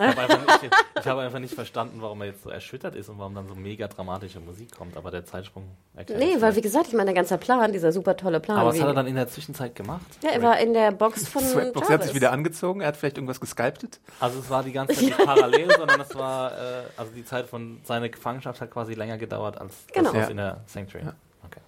[0.00, 3.34] Ich habe einfach, habe einfach nicht verstanden, warum er jetzt so erschüttert ist und warum
[3.34, 4.96] dann so mega dramatische Musik kommt.
[4.96, 8.16] Aber der Zeitsprung erklärt Nee, weil wie gesagt, ich meine, der ganze Plan, dieser super
[8.16, 8.58] tolle Plan.
[8.58, 10.06] Aber was hat er dann in der Zwischenzeit gemacht?
[10.22, 12.96] ja, er war in der Box von Sweatbox er hat sich wieder angezogen, er hat
[12.96, 14.00] vielleicht irgendwas gesculptet.
[14.18, 17.46] Also es war die ganze Zeit nicht parallel, sondern es war, äh, also die Zeit
[17.46, 20.10] von seiner Gefangenschaft hat quasi länger gedauert als Genau.
[20.12, 20.30] das, was Ja.
[20.30, 21.06] in der Sanctuary.
[21.06, 21.12] Ja.
[21.46, 21.60] Okay.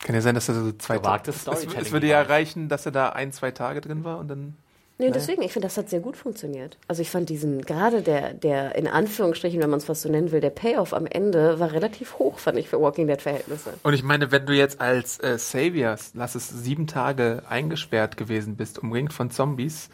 [0.00, 2.84] Kann ja sein, dass er so zwei Gewagtes es, Storytelling es würde ja reichen, dass
[2.86, 4.56] er da ein, zwei Tage drin war und dann.
[4.96, 6.78] Nee, deswegen, ich finde, das hat sehr gut funktioniert.
[6.86, 10.30] Also ich fand diesen, gerade der, der, in Anführungsstrichen, wenn man es fast so nennen
[10.30, 13.74] will, der Payoff am Ende war relativ hoch, fand ich, für Walking Dead-Verhältnisse.
[13.82, 18.56] Und ich meine, wenn du jetzt als äh, Savior, lass es sieben Tage eingesperrt gewesen
[18.56, 19.88] bist, umringt von Zombies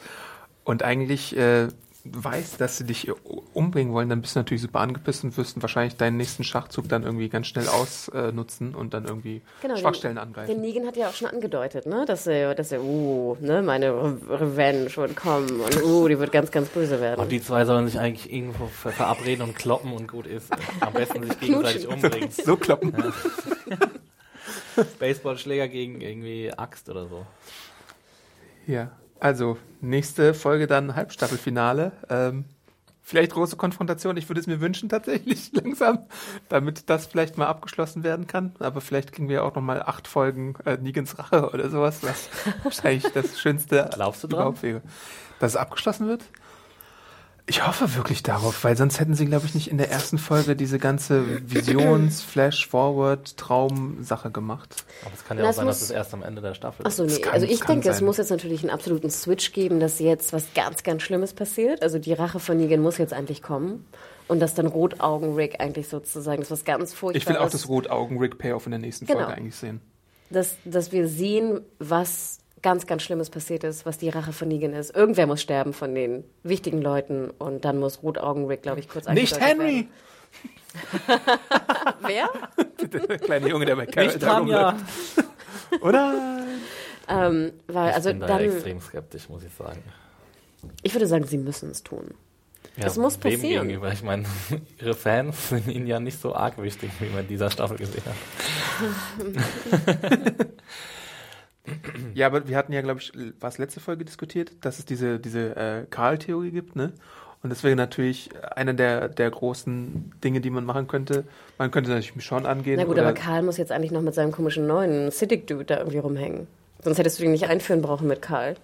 [0.65, 1.69] und eigentlich äh,
[2.05, 3.13] weißt, dass sie dich äh,
[3.53, 7.03] umbringen wollen, dann bist du natürlich super angepisst und wirst wahrscheinlich deinen nächsten Schachzug dann
[7.03, 9.43] irgendwie ganz schnell ausnutzen und dann irgendwie
[9.77, 10.51] Schwachstellen den, angreifen.
[10.51, 13.91] Den Negan hat ja auch schon angedeutet, ne, dass er, dass er, uh, ne, meine
[13.93, 17.21] Re Revenge wird kommen und uh, die wird ganz, ganz böse werden.
[17.21, 20.51] Und die zwei sollen sich eigentlich irgendwo ver verabreden und kloppen und gut ist.
[20.81, 22.31] Am besten sich gegenseitig umbringen.
[22.31, 22.93] so kloppen.
[24.99, 27.27] Baseballschläger gegen irgendwie Axt oder so.
[28.67, 28.91] Ja,
[29.21, 31.93] also nächste Folge dann Halbstaffelfinale.
[32.09, 32.45] Ähm,
[33.03, 34.17] vielleicht große Konfrontation.
[34.17, 36.01] Ich würde es mir wünschen tatsächlich langsam,
[36.49, 38.55] damit das vielleicht mal abgeschlossen werden kann.
[38.59, 42.29] Aber vielleicht kriegen wir auch noch mal acht Folgen äh, Negans Rache oder sowas, was
[42.63, 44.41] wahrscheinlich das Schönste Glaubst du dran?
[44.41, 44.83] überhaupt wäre.
[45.39, 46.23] Dass es abgeschlossen wird?
[47.51, 50.55] Ich hoffe wirklich darauf, weil sonst hätten sie, glaube ich, nicht in der ersten Folge
[50.55, 54.85] diese ganze Visions-, Flash-Forward, Traum-Sache gemacht.
[55.05, 56.93] Aber es kann ja Na, auch sein, dass es erst am Ende der Staffel Ach
[56.93, 57.21] so, Das nee.
[57.23, 60.33] kann- also das ich denke, es muss jetzt natürlich einen absoluten Switch geben, dass jetzt
[60.33, 61.83] was ganz, ganz Schlimmes passiert.
[61.83, 63.85] Also die Rache von Negan muss jetzt eigentlich kommen.
[64.29, 67.23] Und dass dann Rotaugen-Rick eigentlich sozusagen, das was ganz furchtbares.
[67.25, 69.21] Ich will auch das Rotaugen-Rick-Payoff in der nächsten Genau.
[69.25, 69.81] Folge eigentlich sehen.
[70.31, 74.73] dass, dass wir sehen, was ganz, ganz Schlimmes passiert ist, was die Rache von Negan
[74.73, 74.95] ist.
[74.95, 79.41] Irgendwer muss sterben von den wichtigen Leuten und dann muss Rotaugen-Rick, glaube ich, kurz Nicht
[79.41, 79.89] Henry!
[82.07, 82.29] Wer?
[83.09, 84.77] Der kleine Junge, der bei Carol Nicht Tanja!
[85.81, 86.45] Oder?
[87.09, 89.83] Ähm, weil, Ich also bin da dann, extrem skeptisch, muss ich sagen.
[90.83, 92.15] ich würde sagen, sie müssen es tun.
[92.77, 93.67] Ja, Es muss passieren.
[93.67, 93.93] Gegenüber?
[93.93, 94.25] Ich meine,
[94.81, 98.03] ihre Fans sind ihnen ja nicht so arg wichtig, wie man in dieser Staffel gesehen
[98.07, 98.15] hat.
[102.15, 105.57] Ja, aber wir hatten ja, glaube ich, was letzte Folge diskutiert, dass es diese, diese
[105.57, 106.93] äh, Karl-Theorie gibt, ne?
[107.43, 111.25] Und das wäre natürlich einer der, der großen Dinge, die man machen könnte.
[111.57, 112.77] Man könnte natürlich Michonne angehen.
[112.77, 115.79] Na gut, oder, aber Karl muss jetzt eigentlich noch mit seinem komischen neuen Siddiq-Dude da
[115.79, 116.47] irgendwie rumhängen.
[116.83, 118.57] Sonst hättest du ihn nicht einführen brauchen mit Karl.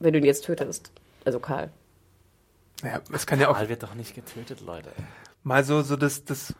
[0.00, 0.90] Wenn du ihn jetzt tötest.
[1.24, 1.70] Also Karl.
[2.82, 4.90] ja, es kann ja auch Karl wird doch nicht getötet, Leute.
[5.42, 6.54] mal so, so das, das,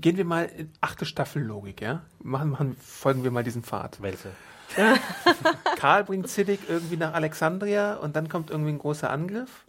[0.00, 2.02] gehen wir mal in achte Staffel Logik, ja?
[2.22, 4.00] Machen, machen, folgen wir mal diesen Pfad.
[4.00, 4.28] Welche?
[5.76, 9.64] Karl bringt Siddiq irgendwie nach Alexandria und dann kommt irgendwie ein großer Angriff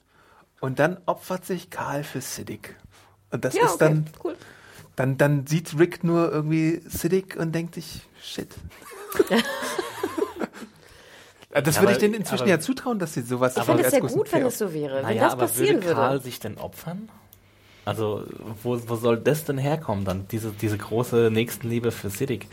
[0.60, 2.76] und dann opfert sich Karl für Siddiq.
[3.32, 4.36] Und das ist dann, cool.
[4.95, 8.49] dann, dann sieht Rick nur irgendwie Siddiq und denkt sich, shit.
[11.54, 13.84] Ja, das Ja, würde ich denen inzwischen aber- ja zutrauen, dass sie sowas Ich fände
[13.84, 14.97] es sehr gut, wenn es so wäre.
[14.97, 15.95] Wenn Naja, das aber passieren würde würde.
[16.02, 17.10] Karl sich denn opfern?
[17.84, 18.26] Also,
[18.62, 20.28] wo, wo soll das denn herkommen dann?
[20.28, 22.45] Diese, diese große Nächstenliebe für Siddiq.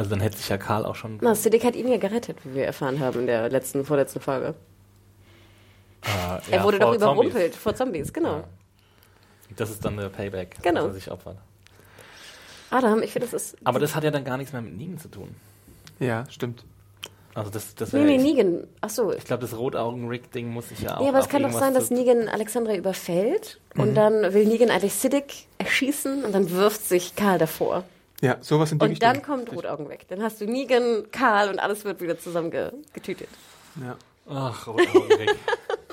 [0.00, 1.18] Also dann hätte sich ja Karl auch schon.
[1.20, 4.54] Na, Siddiq hat ihn ja gerettet, wie wir erfahren haben in der letzten, vorletzten Folge.
[6.06, 6.08] äh,
[6.52, 7.56] Er ja, wurde doch überrumpelt Zombies.
[7.58, 8.36] vor Zombies, genau.
[8.38, 8.44] Ja.
[9.56, 10.84] Das ist dann der Payback, Genau.
[10.86, 11.36] dass er sich opfert.
[12.70, 13.58] Adam, ich finde, das ist.
[13.62, 15.36] Aber das hat ja dann gar nichts mehr mit Negan zu tun.
[15.98, 16.64] Ja, stimmt.
[17.34, 18.66] Also das, das Nee, nee, ich, Negan.
[18.80, 19.12] Ach so.
[19.12, 21.02] ich glaube, das Rotaugen-Rick-Ding muss sich ja auch.
[21.02, 23.82] Nee, aber es kann doch sein, dass Negan Alexandra überfällt Mhm.
[23.82, 27.84] und dann will Negan eigentlich Siddiq erschießen und dann wirft sich Karl davor.
[28.20, 29.12] Ja, sowas in die Und Richtung.
[29.12, 30.06] dann kommt Rotaugen weg.
[30.08, 33.28] Dann hast du Negan, Karl und alles wird wieder zusammen ge getütet.
[33.80, 33.96] Ja.
[34.28, 35.36] Ach, Rotaugen-Rick.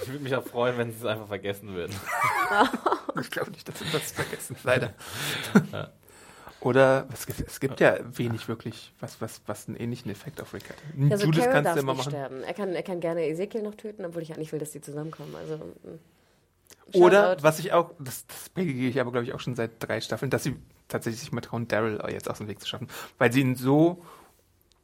[0.02, 1.96] ich würde mich auch freuen, wenn sie es einfach vergessen würden.
[3.20, 4.94] Ich glaube nicht, dass wir das vergessen, leider.
[6.60, 10.54] Oder es gibt, es gibt ja wenig wirklich, was, was, was einen ähnlichen Effekt auf
[10.54, 10.76] Rick hat.
[11.12, 12.10] Also Judas Carol kannst darf du immer nicht machen.
[12.12, 12.44] sterben.
[12.44, 15.36] Er kann, er kann gerne Ezekiel noch töten, obwohl ich eigentlich will, dass die zusammenkommen.
[15.36, 16.98] Also, mm.
[17.02, 20.00] Oder, was ich auch, das, das predige ich aber, glaube ich, auch schon seit drei
[20.00, 20.56] Staffeln, dass sie
[20.88, 22.88] tatsächlich sich mal trauen, Daryl jetzt aus dem Weg zu schaffen.
[23.18, 24.04] Weil sie ihn so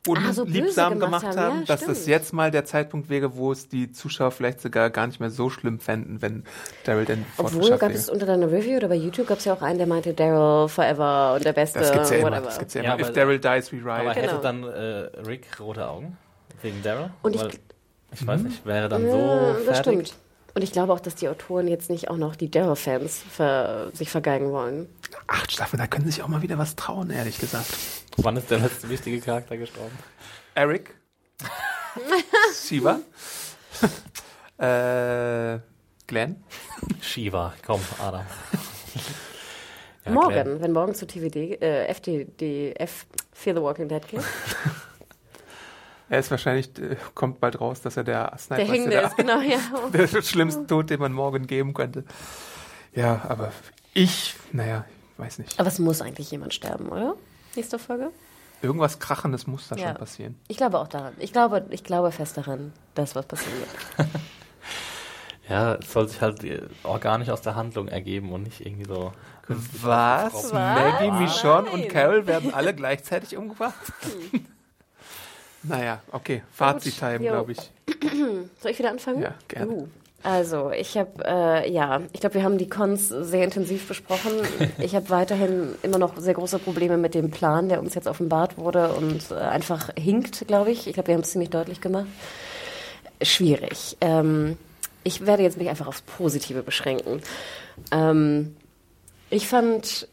[0.09, 1.97] Ah, so unliebsam gemacht gemacht haben, ja, dass stimmt.
[1.97, 5.29] das jetzt mal der Zeitpunkt wäre, wo es die Zuschauer vielleicht sogar gar nicht mehr
[5.29, 6.43] so schlimm fänden, wenn
[6.83, 7.93] Daryl denn Obwohl, gab wäre.
[7.93, 10.67] es unter deiner Review oder bei YouTube gab es ja auch einen, der meinte Daryl
[10.67, 12.31] forever und der Beste, Das gibt's ja immer.
[12.31, 12.45] whatever.
[12.47, 12.99] Das gibt's ja Ja, immer.
[12.99, 14.13] If aber- Daryl dies, we Aber ride.
[14.19, 14.31] Genau.
[14.33, 16.17] hätte dann äh, Rick rote Augen?
[16.61, 17.11] Wegen Daryl?
[17.21, 17.51] Und ich Weil-
[18.11, 20.07] ich weiß nicht, wäre dann Ja, so das fertig?
[20.09, 20.15] stimmt.
[20.55, 24.09] Und ich glaube auch, dass die Autoren jetzt nicht auch noch die Daryl-Fans ver sich
[24.09, 24.87] vergeigen wollen.
[25.27, 27.65] Acht Staffeln, da können sie sich auch mal wieder was trauen, ehrlich gesagt.
[28.17, 29.97] Wann ist der letzte wichtige Charakter gestorben?
[30.53, 30.93] Eric.
[32.53, 32.99] Shiva.
[34.57, 35.59] äh,
[36.05, 36.43] Glenn.
[37.01, 38.25] Shiva, komm, Adam.
[40.05, 40.61] Ja, morgen, Glenn.
[40.61, 44.21] wenn morgen zu TVD, äh, FTD, F, Fear the Walking Dead geht.
[46.13, 49.17] Er ist wahrscheinlich, äh, kommt bald raus, dass er der Sniper Der hängende der, ist,
[49.17, 49.57] genau, ja.
[49.91, 52.03] der schlimmste Tod, den man morgen geben könnte.
[52.93, 53.51] Ja, aber
[53.95, 55.59] ich, naja, ich weiß nicht.
[55.59, 57.15] Aber es muss eigentlich jemand sterben, oder?
[57.55, 58.11] Nächste Folge?
[58.61, 59.87] Irgendwas Krachendes muss da Ja.
[59.87, 60.35] schon passieren.
[60.47, 61.13] Ich glaube auch daran.
[61.17, 63.57] Ich glaube, ich glaube fest daran, dass was passieren
[63.97, 64.07] wird.
[65.49, 69.11] Ja, es soll sich halt äh, organisch aus der Handlung ergeben und nicht irgendwie so.
[69.49, 70.33] Was?
[70.33, 70.53] Was?
[70.53, 71.89] Maggie, Michonne und.
[71.89, 73.73] Carol werden alle gleichzeitig umgebracht?
[75.63, 76.43] naja, okay.
[76.51, 77.59] Fazit-Time, glaube ich.
[78.61, 79.21] Soll ich wieder anfangen?
[79.21, 79.71] Ja, gerne.
[79.71, 79.87] Uh.
[80.23, 84.31] Also, ich habe, äh, ja, ich glaube, wir haben die Cons sehr intensiv besprochen.
[84.79, 88.57] Ich habe weiterhin immer noch sehr große Probleme mit dem Plan, der uns jetzt offenbart
[88.57, 90.87] wurde und äh, einfach hinkt, glaube ich.
[90.87, 92.07] Ich glaube, wir haben es ziemlich deutlich gemacht.
[93.21, 93.97] Schwierig.
[93.99, 94.57] Ähm,
[95.03, 97.21] ich werde jetzt mich einfach aufs Positive beschränken.
[97.91, 98.55] Ähm,
[99.29, 100.07] ich fand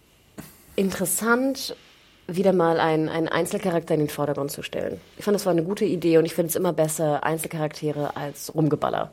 [0.74, 1.76] interessant,
[2.36, 5.00] wieder mal einen, einen Einzelcharakter in den Vordergrund zu stellen.
[5.18, 8.54] Ich fand, das war eine gute Idee und ich finde es immer besser, Einzelcharaktere als
[8.54, 9.10] Rumgeballer.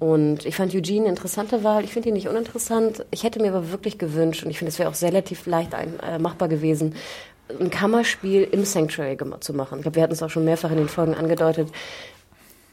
[0.00, 1.84] Und ich fand Eugene eine interessante Wahl.
[1.84, 3.04] Ich finde ihn nicht uninteressant.
[3.12, 6.00] Ich hätte mir aber wirklich gewünscht, und ich finde, es wäre auch relativ leicht ein,
[6.00, 6.96] äh, machbar gewesen,
[7.60, 9.78] ein Kammerspiel im Sanctuary zu machen.
[9.78, 11.68] Ich glaube, wir hatten es auch schon mehrfach in den Folgen angedeutet.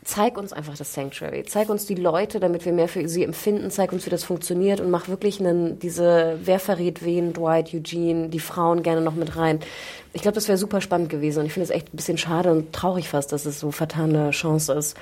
[0.06, 1.44] Zeig uns einfach das Sanctuary.
[1.46, 3.70] Zeig uns die Leute, damit wir mehr für sie empfinden.
[3.70, 8.30] Zeig uns, wie das funktioniert und mach wirklich einen, diese, wer verrät wen, Dwight, Eugene,
[8.30, 9.60] die Frauen gerne noch mit rein.
[10.14, 12.52] Ich glaube, das wäre super spannend gewesen und ich finde es echt ein bisschen schade
[12.52, 14.98] und traurig fast, dass es so vertane Chance ist.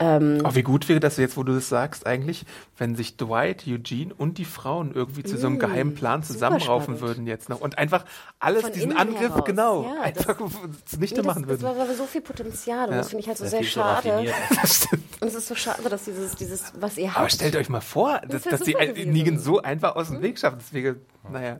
[0.00, 2.46] Ähm, Auch wie gut wäre das jetzt, wo du das sagst, eigentlich,
[2.76, 7.00] wenn sich Dwight, Eugene und die Frauen irgendwie zu so einem geheimen Plan zusammenraufen spannend.
[7.00, 8.04] würden jetzt noch und einfach
[8.38, 9.44] alles, Von diesen Angriff, heraus.
[9.44, 10.36] genau, Ja, einfach
[10.84, 11.62] zunichte Nee, das, machen das würden.
[11.76, 12.98] war aber so viel Potenzial und Ja.
[12.98, 14.32] das finde ich halt so Sehr sehr, so schade.
[14.62, 15.04] Das stimmt.
[15.20, 17.32] und es ist so schade, dass dieses, dieses, was ihr Aber habt.
[17.32, 18.76] stellt euch mal vor, dass, wär dass die.
[19.06, 20.58] Negan so einfach aus dem Weg schaffen.
[20.60, 20.96] Deswegen,
[21.28, 21.58] naja.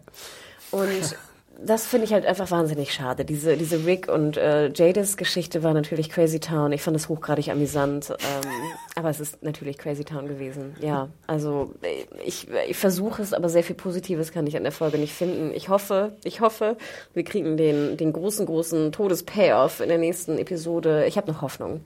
[0.71, 1.17] Und
[1.61, 3.25] das finde ich halt einfach wahnsinnig schade.
[3.25, 6.71] Diese, diese Rick und äh, Jadis Geschichte war natürlich Crazy Town.
[6.71, 8.11] Ich fand es hochgradig amüsant.
[8.11, 8.51] Ähm,
[8.95, 10.77] aber es ist natürlich Crazy Town gewesen.
[10.81, 14.73] Ja, also äh, ich, ich versuche es, aber sehr viel Positives kann ich an der
[14.73, 15.53] Folge nicht finden.
[15.53, 16.77] Ich hoffe, ich hoffe,
[17.13, 21.07] wir kriegen den, den großen, großen Todes-Payoff in der nächsten Episode.
[21.07, 21.81] Ich habe noch Hoffnung.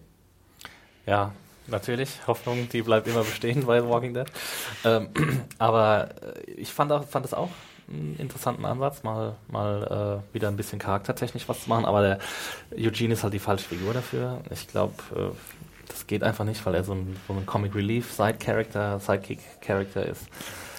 [1.07, 1.33] Ja,
[1.67, 2.11] natürlich.
[2.27, 4.27] Hoffnung, die bleibt immer bestehen bei Walking Dead.
[4.85, 5.09] Ähm,
[5.59, 6.11] aber
[6.47, 7.49] äh, ich fand, auch, fand es auch
[7.89, 11.85] einen interessanten Ansatz, mal, mal äh, wieder ein bisschen charaktertechnisch was zu machen.
[11.85, 12.19] Aber der
[12.77, 14.41] Eugene ist halt die falsche Figur dafür.
[14.51, 15.31] Ich glaube, äh,
[15.89, 20.23] das geht einfach nicht, weil er so ein, so ein Comic Relief Side-Character, Sidekick-Character ist.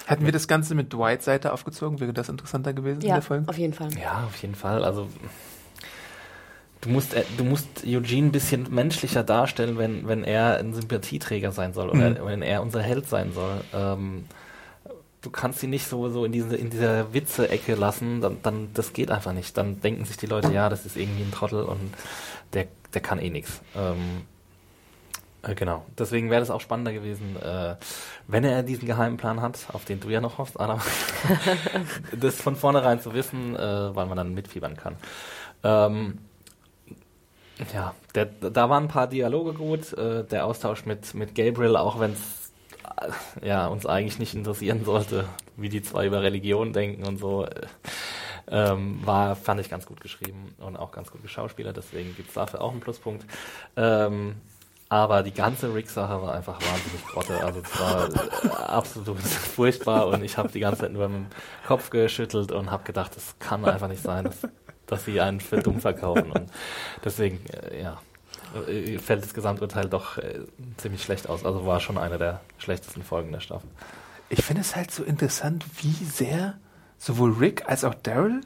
[0.05, 3.21] Hätten wir das Ganze mit Dwights Seite aufgezogen, wäre das interessanter gewesen in Ja, der
[3.21, 3.47] Folge?
[3.47, 3.89] auf jeden Fall.
[4.01, 4.83] Ja, auf jeden Fall.
[4.83, 5.07] Also
[6.81, 11.51] du musst, äh, du musst Eugene ein bisschen menschlicher darstellen, wenn, wenn er ein Sympathieträger
[11.51, 12.25] sein soll oder Mhm.
[12.25, 13.61] wenn er unser Held sein soll.
[13.73, 14.25] Ähm,
[15.24, 19.09] du kannst ihn nicht so, in diese in dieser Witze-Ecke lassen, dann, dann das geht
[19.09, 19.57] einfach nicht.
[19.57, 21.93] Dann denken sich die Leute, ja, das ist irgendwie ein Trottel und
[22.53, 23.61] der, der kann eh nichts.
[23.76, 24.24] Ähm,
[25.41, 27.76] äh, Genau, deswegen wäre das auch spannender gewesen, äh,
[28.28, 30.82] wenn er diesen geheimen Plan hat, auf den du ja noch hoffst, Adam,
[32.19, 34.97] das von vornherein zu wissen, äh, weil man dann mitfiebern kann.
[35.63, 36.19] Ähm,
[37.74, 41.99] ja, der, da waren ein paar Dialoge gut, äh, der Austausch mit, mit Gabriel, auch
[41.99, 42.42] wenn es
[43.41, 45.25] ja, uns eigentlich nicht interessieren sollte,
[45.57, 47.67] wie die zwei über Religion denken und so, äh,
[48.47, 52.35] ähm, war, fand ich ganz gut geschrieben und auch ganz gut geschauspielert, deswegen gibt es
[52.35, 53.25] dafür auch einen Pluspunkt.
[53.75, 54.35] Ähm,
[54.93, 57.43] aber die ganze Rick-Sache war einfach wahnsinnig grotte.
[57.43, 59.19] Also es war äh, absolut
[59.55, 61.25] furchtbar und ich habe die ganze Zeit nur dem
[61.65, 64.47] Kopf geschüttelt und habe gedacht, das kann einfach nicht sein, dass,
[64.85, 66.31] dass sie einen für dumm verkaufen.
[66.31, 66.51] Und
[67.03, 68.12] deswegen, äh, ja, äh,
[68.99, 70.41] fällt das Gesamturteil doch äh,
[70.77, 71.45] ziemlich schlecht aus.
[71.45, 73.69] Also war schon eine der schlechtesten Folgen der Staffel.
[74.29, 76.57] Ich finde es halt so interessant, wie sehr
[76.97, 78.41] sowohl Rick als auch Daryl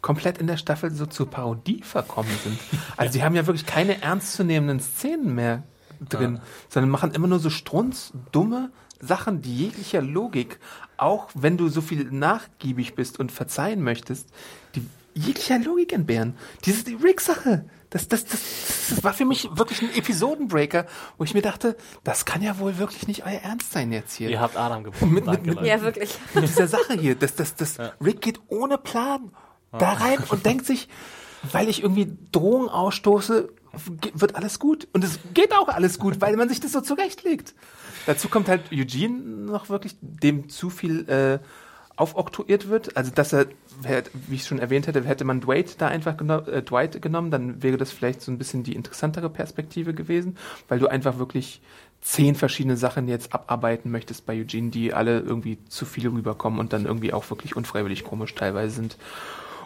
[0.00, 2.58] komplett in der Staffel so zur Parodie verkommen sind.
[2.96, 5.62] Also sie haben ja wirklich keine ernstzunehmenden Szenen mehr
[6.00, 8.70] drin, sondern machen immer nur so strunz, dumme
[9.00, 10.58] Sachen, die jeglicher Logik,
[10.96, 14.28] auch wenn du so viel nachgiebig bist und verzeihen möchtest,
[14.74, 16.36] die jeglicher Logik entbehren.
[16.64, 18.40] Diese die Rick-Sache, das, das, das,
[18.90, 20.86] das war für mich wirklich ein Episodenbreaker,
[21.16, 24.28] wo ich mir dachte, das kann ja wohl wirklich nicht euer Ernst sein jetzt hier.
[24.30, 25.60] Ihr habt Adam gefunden, Mit- mit- mit-.
[25.62, 26.10] Ja, wirklich.
[26.34, 29.32] mit dieser Sache hier, dass das, das Rick geht ohne Plan
[29.72, 30.88] da rein und denkt sich,
[31.52, 33.48] weil ich irgendwie Drohungen ausstoße,
[34.14, 34.88] wird alles gut.
[34.92, 37.54] Und es geht auch alles gut, weil man sich das so zurechtlegt.
[38.06, 41.38] Dazu kommt halt Eugene noch wirklich, dem zu viel äh,
[41.98, 42.96] aufoktroyiert wird.
[42.96, 43.46] Also dass er,
[44.28, 47.62] wie ich schon erwähnt hätte, hätte man Dwight da einfach geno äh, Dwight genommen, dann
[47.62, 50.36] wäre das vielleicht so ein bisschen die interessantere Perspektive gewesen,
[50.68, 51.60] weil du einfach wirklich
[52.00, 56.72] zehn verschiedene Sachen jetzt abarbeiten möchtest bei Eugene, die alle irgendwie zu viel rüberkommen und
[56.72, 58.96] dann irgendwie auch wirklich unfreiwillig komisch teilweise sind.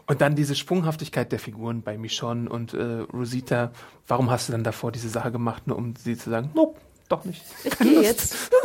[0.06, 3.70] Und dann diese Sprunghaftigkeit der Figuren bei Michonne und äh, Rosita.
[4.08, 7.24] Warum hast du dann davor diese Sache gemacht, nur um sie zu sagen, nope, doch
[7.24, 7.44] nicht.
[7.64, 8.50] Ich gehe jetzt.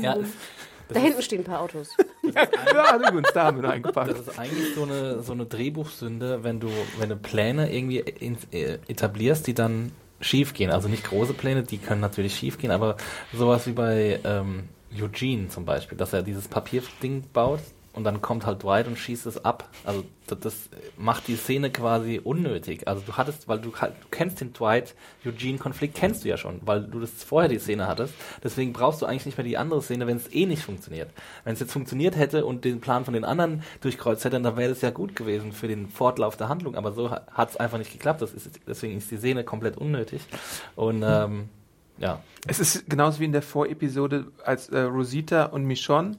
[0.00, 0.16] Ja,
[0.92, 1.96] Da hinten stehen ein paar Autos.
[2.34, 4.10] ja, übrigens, da haben wir eingepackt.
[4.10, 6.68] Das ist eigentlich so eine, so eine Drehbuchsünde, wenn du,
[6.98, 10.70] wenn du Pläne irgendwie in, äh, etablierst, die dann schief gehen.
[10.70, 12.96] Also nicht große Pläne, die können natürlich schief gehen, aber
[13.32, 17.60] sowas wie bei ähm, Eugene zum Beispiel, dass er dieses Papierding baut
[17.94, 19.68] und dann kommt halt Dwight und schießt es ab.
[19.84, 22.88] Also das, das macht die Szene quasi unnötig.
[22.88, 27.00] Also du hattest, weil du, du kennst den Dwight-Eugene-Konflikt, kennst du ja schon, weil du
[27.00, 28.14] das vorher die Szene hattest.
[28.42, 31.10] Deswegen brauchst du eigentlich nicht mehr die andere Szene, wenn es eh nicht funktioniert.
[31.44, 34.70] Wenn es jetzt funktioniert hätte und den Plan von den anderen durchkreuzt hätte, dann wäre
[34.70, 36.76] das ja gut gewesen für den Fortlauf der Handlung.
[36.76, 38.22] Aber so hat es einfach nicht geklappt.
[38.22, 40.22] Das ist, deswegen ist die Szene komplett unnötig.
[40.76, 41.50] Und ähm,
[41.98, 42.22] ja.
[42.46, 46.16] Es ist genauso wie in der Vorepisode, als äh, Rosita und Michonne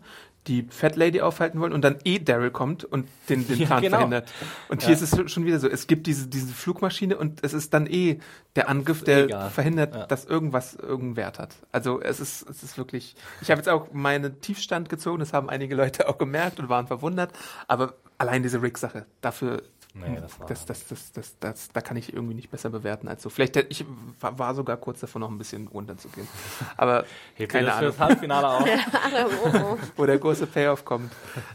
[0.48, 3.98] die Fat Lady aufhalten wollen und dann eh Daryl kommt und den, den Plan genau.
[3.98, 4.32] verhindert.
[4.68, 4.88] Und ja.
[4.88, 7.88] hier ist es schon wieder so, es gibt diese, diese Flugmaschine und es ist dann
[7.88, 8.20] eh
[8.56, 9.50] der Angriff, der Egal.
[9.50, 10.06] verhindert, ja.
[10.06, 11.56] dass irgendwas irgendeinen Wert hat.
[11.72, 15.50] Also es ist, es ist wirklich, ich habe jetzt auch meinen Tiefstand gezogen, das haben
[15.50, 17.32] einige Leute auch gemerkt und waren verwundert,
[17.68, 19.64] aber allein diese Rick-Sache, dafür
[19.96, 23.08] Nee, das war das, das, das, das, das, da kann ich irgendwie nicht besser bewerten
[23.08, 23.30] als so.
[23.30, 23.86] Vielleicht ich
[24.20, 26.28] war sogar kurz davor, noch ein bisschen runterzugehen.
[26.78, 27.06] Aber
[27.48, 27.91] keine das Ahnung.
[27.91, 28.66] Fürs Halbfinale auch.
[29.96, 31.12] Wo der große Payoff kommt.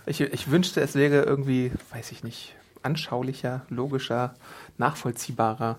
[0.07, 4.35] Ich, ich wünschte, es wäre irgendwie, weiß ich nicht, anschaulicher, logischer,
[4.77, 5.79] nachvollziehbarer.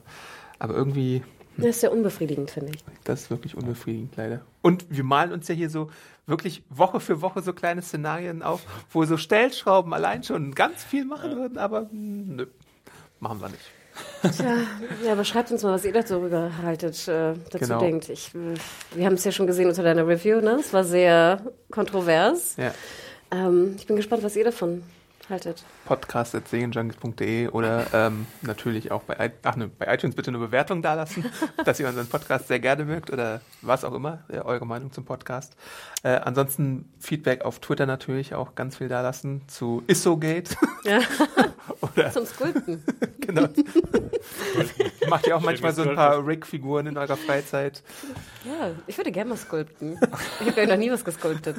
[0.59, 1.23] Aber irgendwie
[1.57, 2.83] das ist ja unbefriedigend, finde ich.
[3.03, 4.41] Das ist wirklich unbefriedigend, leider.
[4.61, 5.89] Und wir malen uns ja hier so
[6.29, 8.61] wirklich Woche für Woche so kleine Szenarien auf,
[8.91, 12.45] wo so Stellschrauben allein schon ganz viel machen würden, aber hm, nö,
[13.19, 13.71] machen wir nicht.
[14.21, 14.55] Tja,
[15.05, 16.29] ja, aber schreibt uns mal, was ihr dazu
[16.63, 17.79] haltet, äh, dazu genau.
[17.79, 18.07] denkt.
[18.09, 20.57] Ich, wir haben es ja schon gesehen unter deiner Review, ne?
[20.59, 22.55] Es war sehr kontrovers.
[22.55, 22.73] Ja.
[23.31, 24.83] Ähm, ich bin gespannt, was ihr davon
[25.29, 25.63] haltet.
[25.85, 31.25] Podcast.segenjunkies.de oder ähm, natürlich auch bei, ach, ne, bei iTunes bitte eine Bewertung dalassen,
[31.65, 35.05] dass ihr unseren Podcast sehr gerne mögt oder was auch immer, ja, eure Meinung zum
[35.05, 35.55] Podcast.
[36.03, 40.55] Äh, ansonsten Feedback auf Twitter natürlich auch ganz viel dalassen zu Issogate.
[40.83, 40.99] Ja.
[41.81, 42.83] oder zum Skulpten.
[43.19, 43.47] genau.
[45.09, 47.83] Macht ihr auch manchmal so ein paar Rick-Figuren in eurer Freizeit?
[48.45, 49.99] Ja, ich würde gerne mal sculpten.
[50.41, 51.57] Ich habe ja noch nie was gesculptet.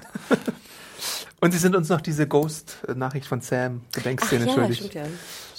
[1.40, 4.78] Und Sie sind uns noch diese Ghost-Nachricht von Sam, Gedenkszene Ach, ja, schuldig.
[4.78, 5.04] Stimmt, ja.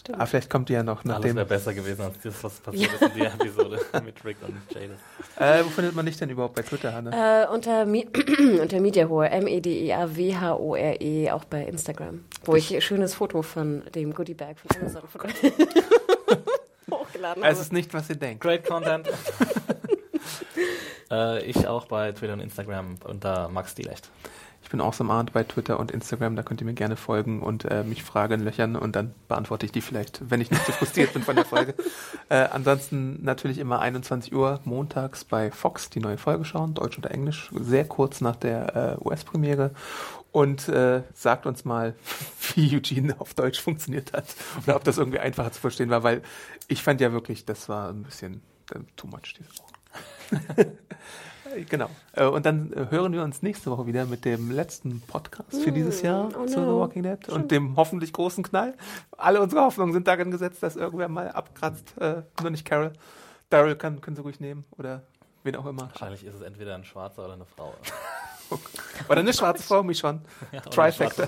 [0.02, 0.18] Stimmt.
[0.18, 1.04] Aber vielleicht kommt die ja noch.
[1.04, 4.38] Nachdem Alles wäre besser gewesen als das, was passiert ist in der Episode mit Rick
[4.42, 4.98] und Jade.
[5.38, 7.12] Äh, wo findet man dich denn überhaupt bei Twitter, Hanne?
[7.12, 8.08] Äh, unter, Mi
[8.62, 12.24] unter Mediahore, M-E-D-E-A-W-H-O-R-E, -E, auch bei Instagram.
[12.46, 15.04] Wo ich ein schönes Foto von dem Goodie Bag von Amazon
[16.92, 17.54] hochgeladen habe.
[17.54, 18.42] Es ist nicht, was ihr denkt.
[18.42, 19.08] Great Content.
[21.12, 24.10] äh, ich auch bei Twitter und Instagram unter Max Dielecht.
[24.64, 27.66] Ich bin Awesome Art bei Twitter und Instagram, da könnt ihr mir gerne folgen und
[27.66, 31.14] äh, mich Fragen löchern und dann beantworte ich die vielleicht, wenn ich nicht zu frustriert
[31.14, 31.76] bin von der Folge.
[32.30, 37.12] Äh, ansonsten natürlich immer 21 Uhr montags bei Fox die neue Folge schauen, Deutsch oder
[37.12, 39.72] Englisch, sehr kurz nach der äh, US-Premiere
[40.32, 41.96] und äh, sagt uns mal,
[42.56, 44.26] wie Eugene auf Deutsch funktioniert hat
[44.64, 46.22] oder ob das irgendwie einfacher zu verstehen war, weil
[46.68, 48.42] ich fand ja wirklich, das war ein bisschen
[48.74, 50.72] äh, too much diese Woche.
[51.70, 51.90] Genau.
[52.14, 55.72] Äh, und dann äh, hören wir uns nächste Woche wieder mit dem letzten Podcast für
[55.72, 56.46] dieses Jahr oh no.
[56.46, 58.74] zu The Walking Dead und dem hoffentlich großen Knall.
[59.18, 61.98] Alle unsere Hoffnungen sind darin gesetzt, dass irgendwer mal abkratzt.
[62.00, 62.94] Äh, nur nicht Carol.
[63.50, 65.04] Daryl kann, können Sie ruhig nehmen oder
[65.44, 65.90] wen auch immer.
[65.90, 67.74] Wahrscheinlich ist es entweder ein Schwarzer oder eine Frau.
[69.08, 70.22] oder eine schwarze Frau, mich schon.
[70.52, 71.28] Ja, Trifecta.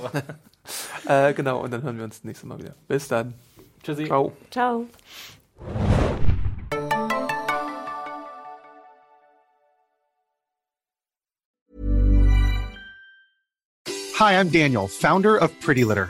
[1.30, 2.76] äh, genau, und dann hören wir uns nächstes Mal wieder.
[2.88, 3.34] Bis dann.
[3.84, 4.06] Tschüssi.
[4.06, 4.34] Ciao.
[4.52, 4.86] Ciao.
[14.20, 16.10] Hi, I'm Daniel, founder of Pretty Litter.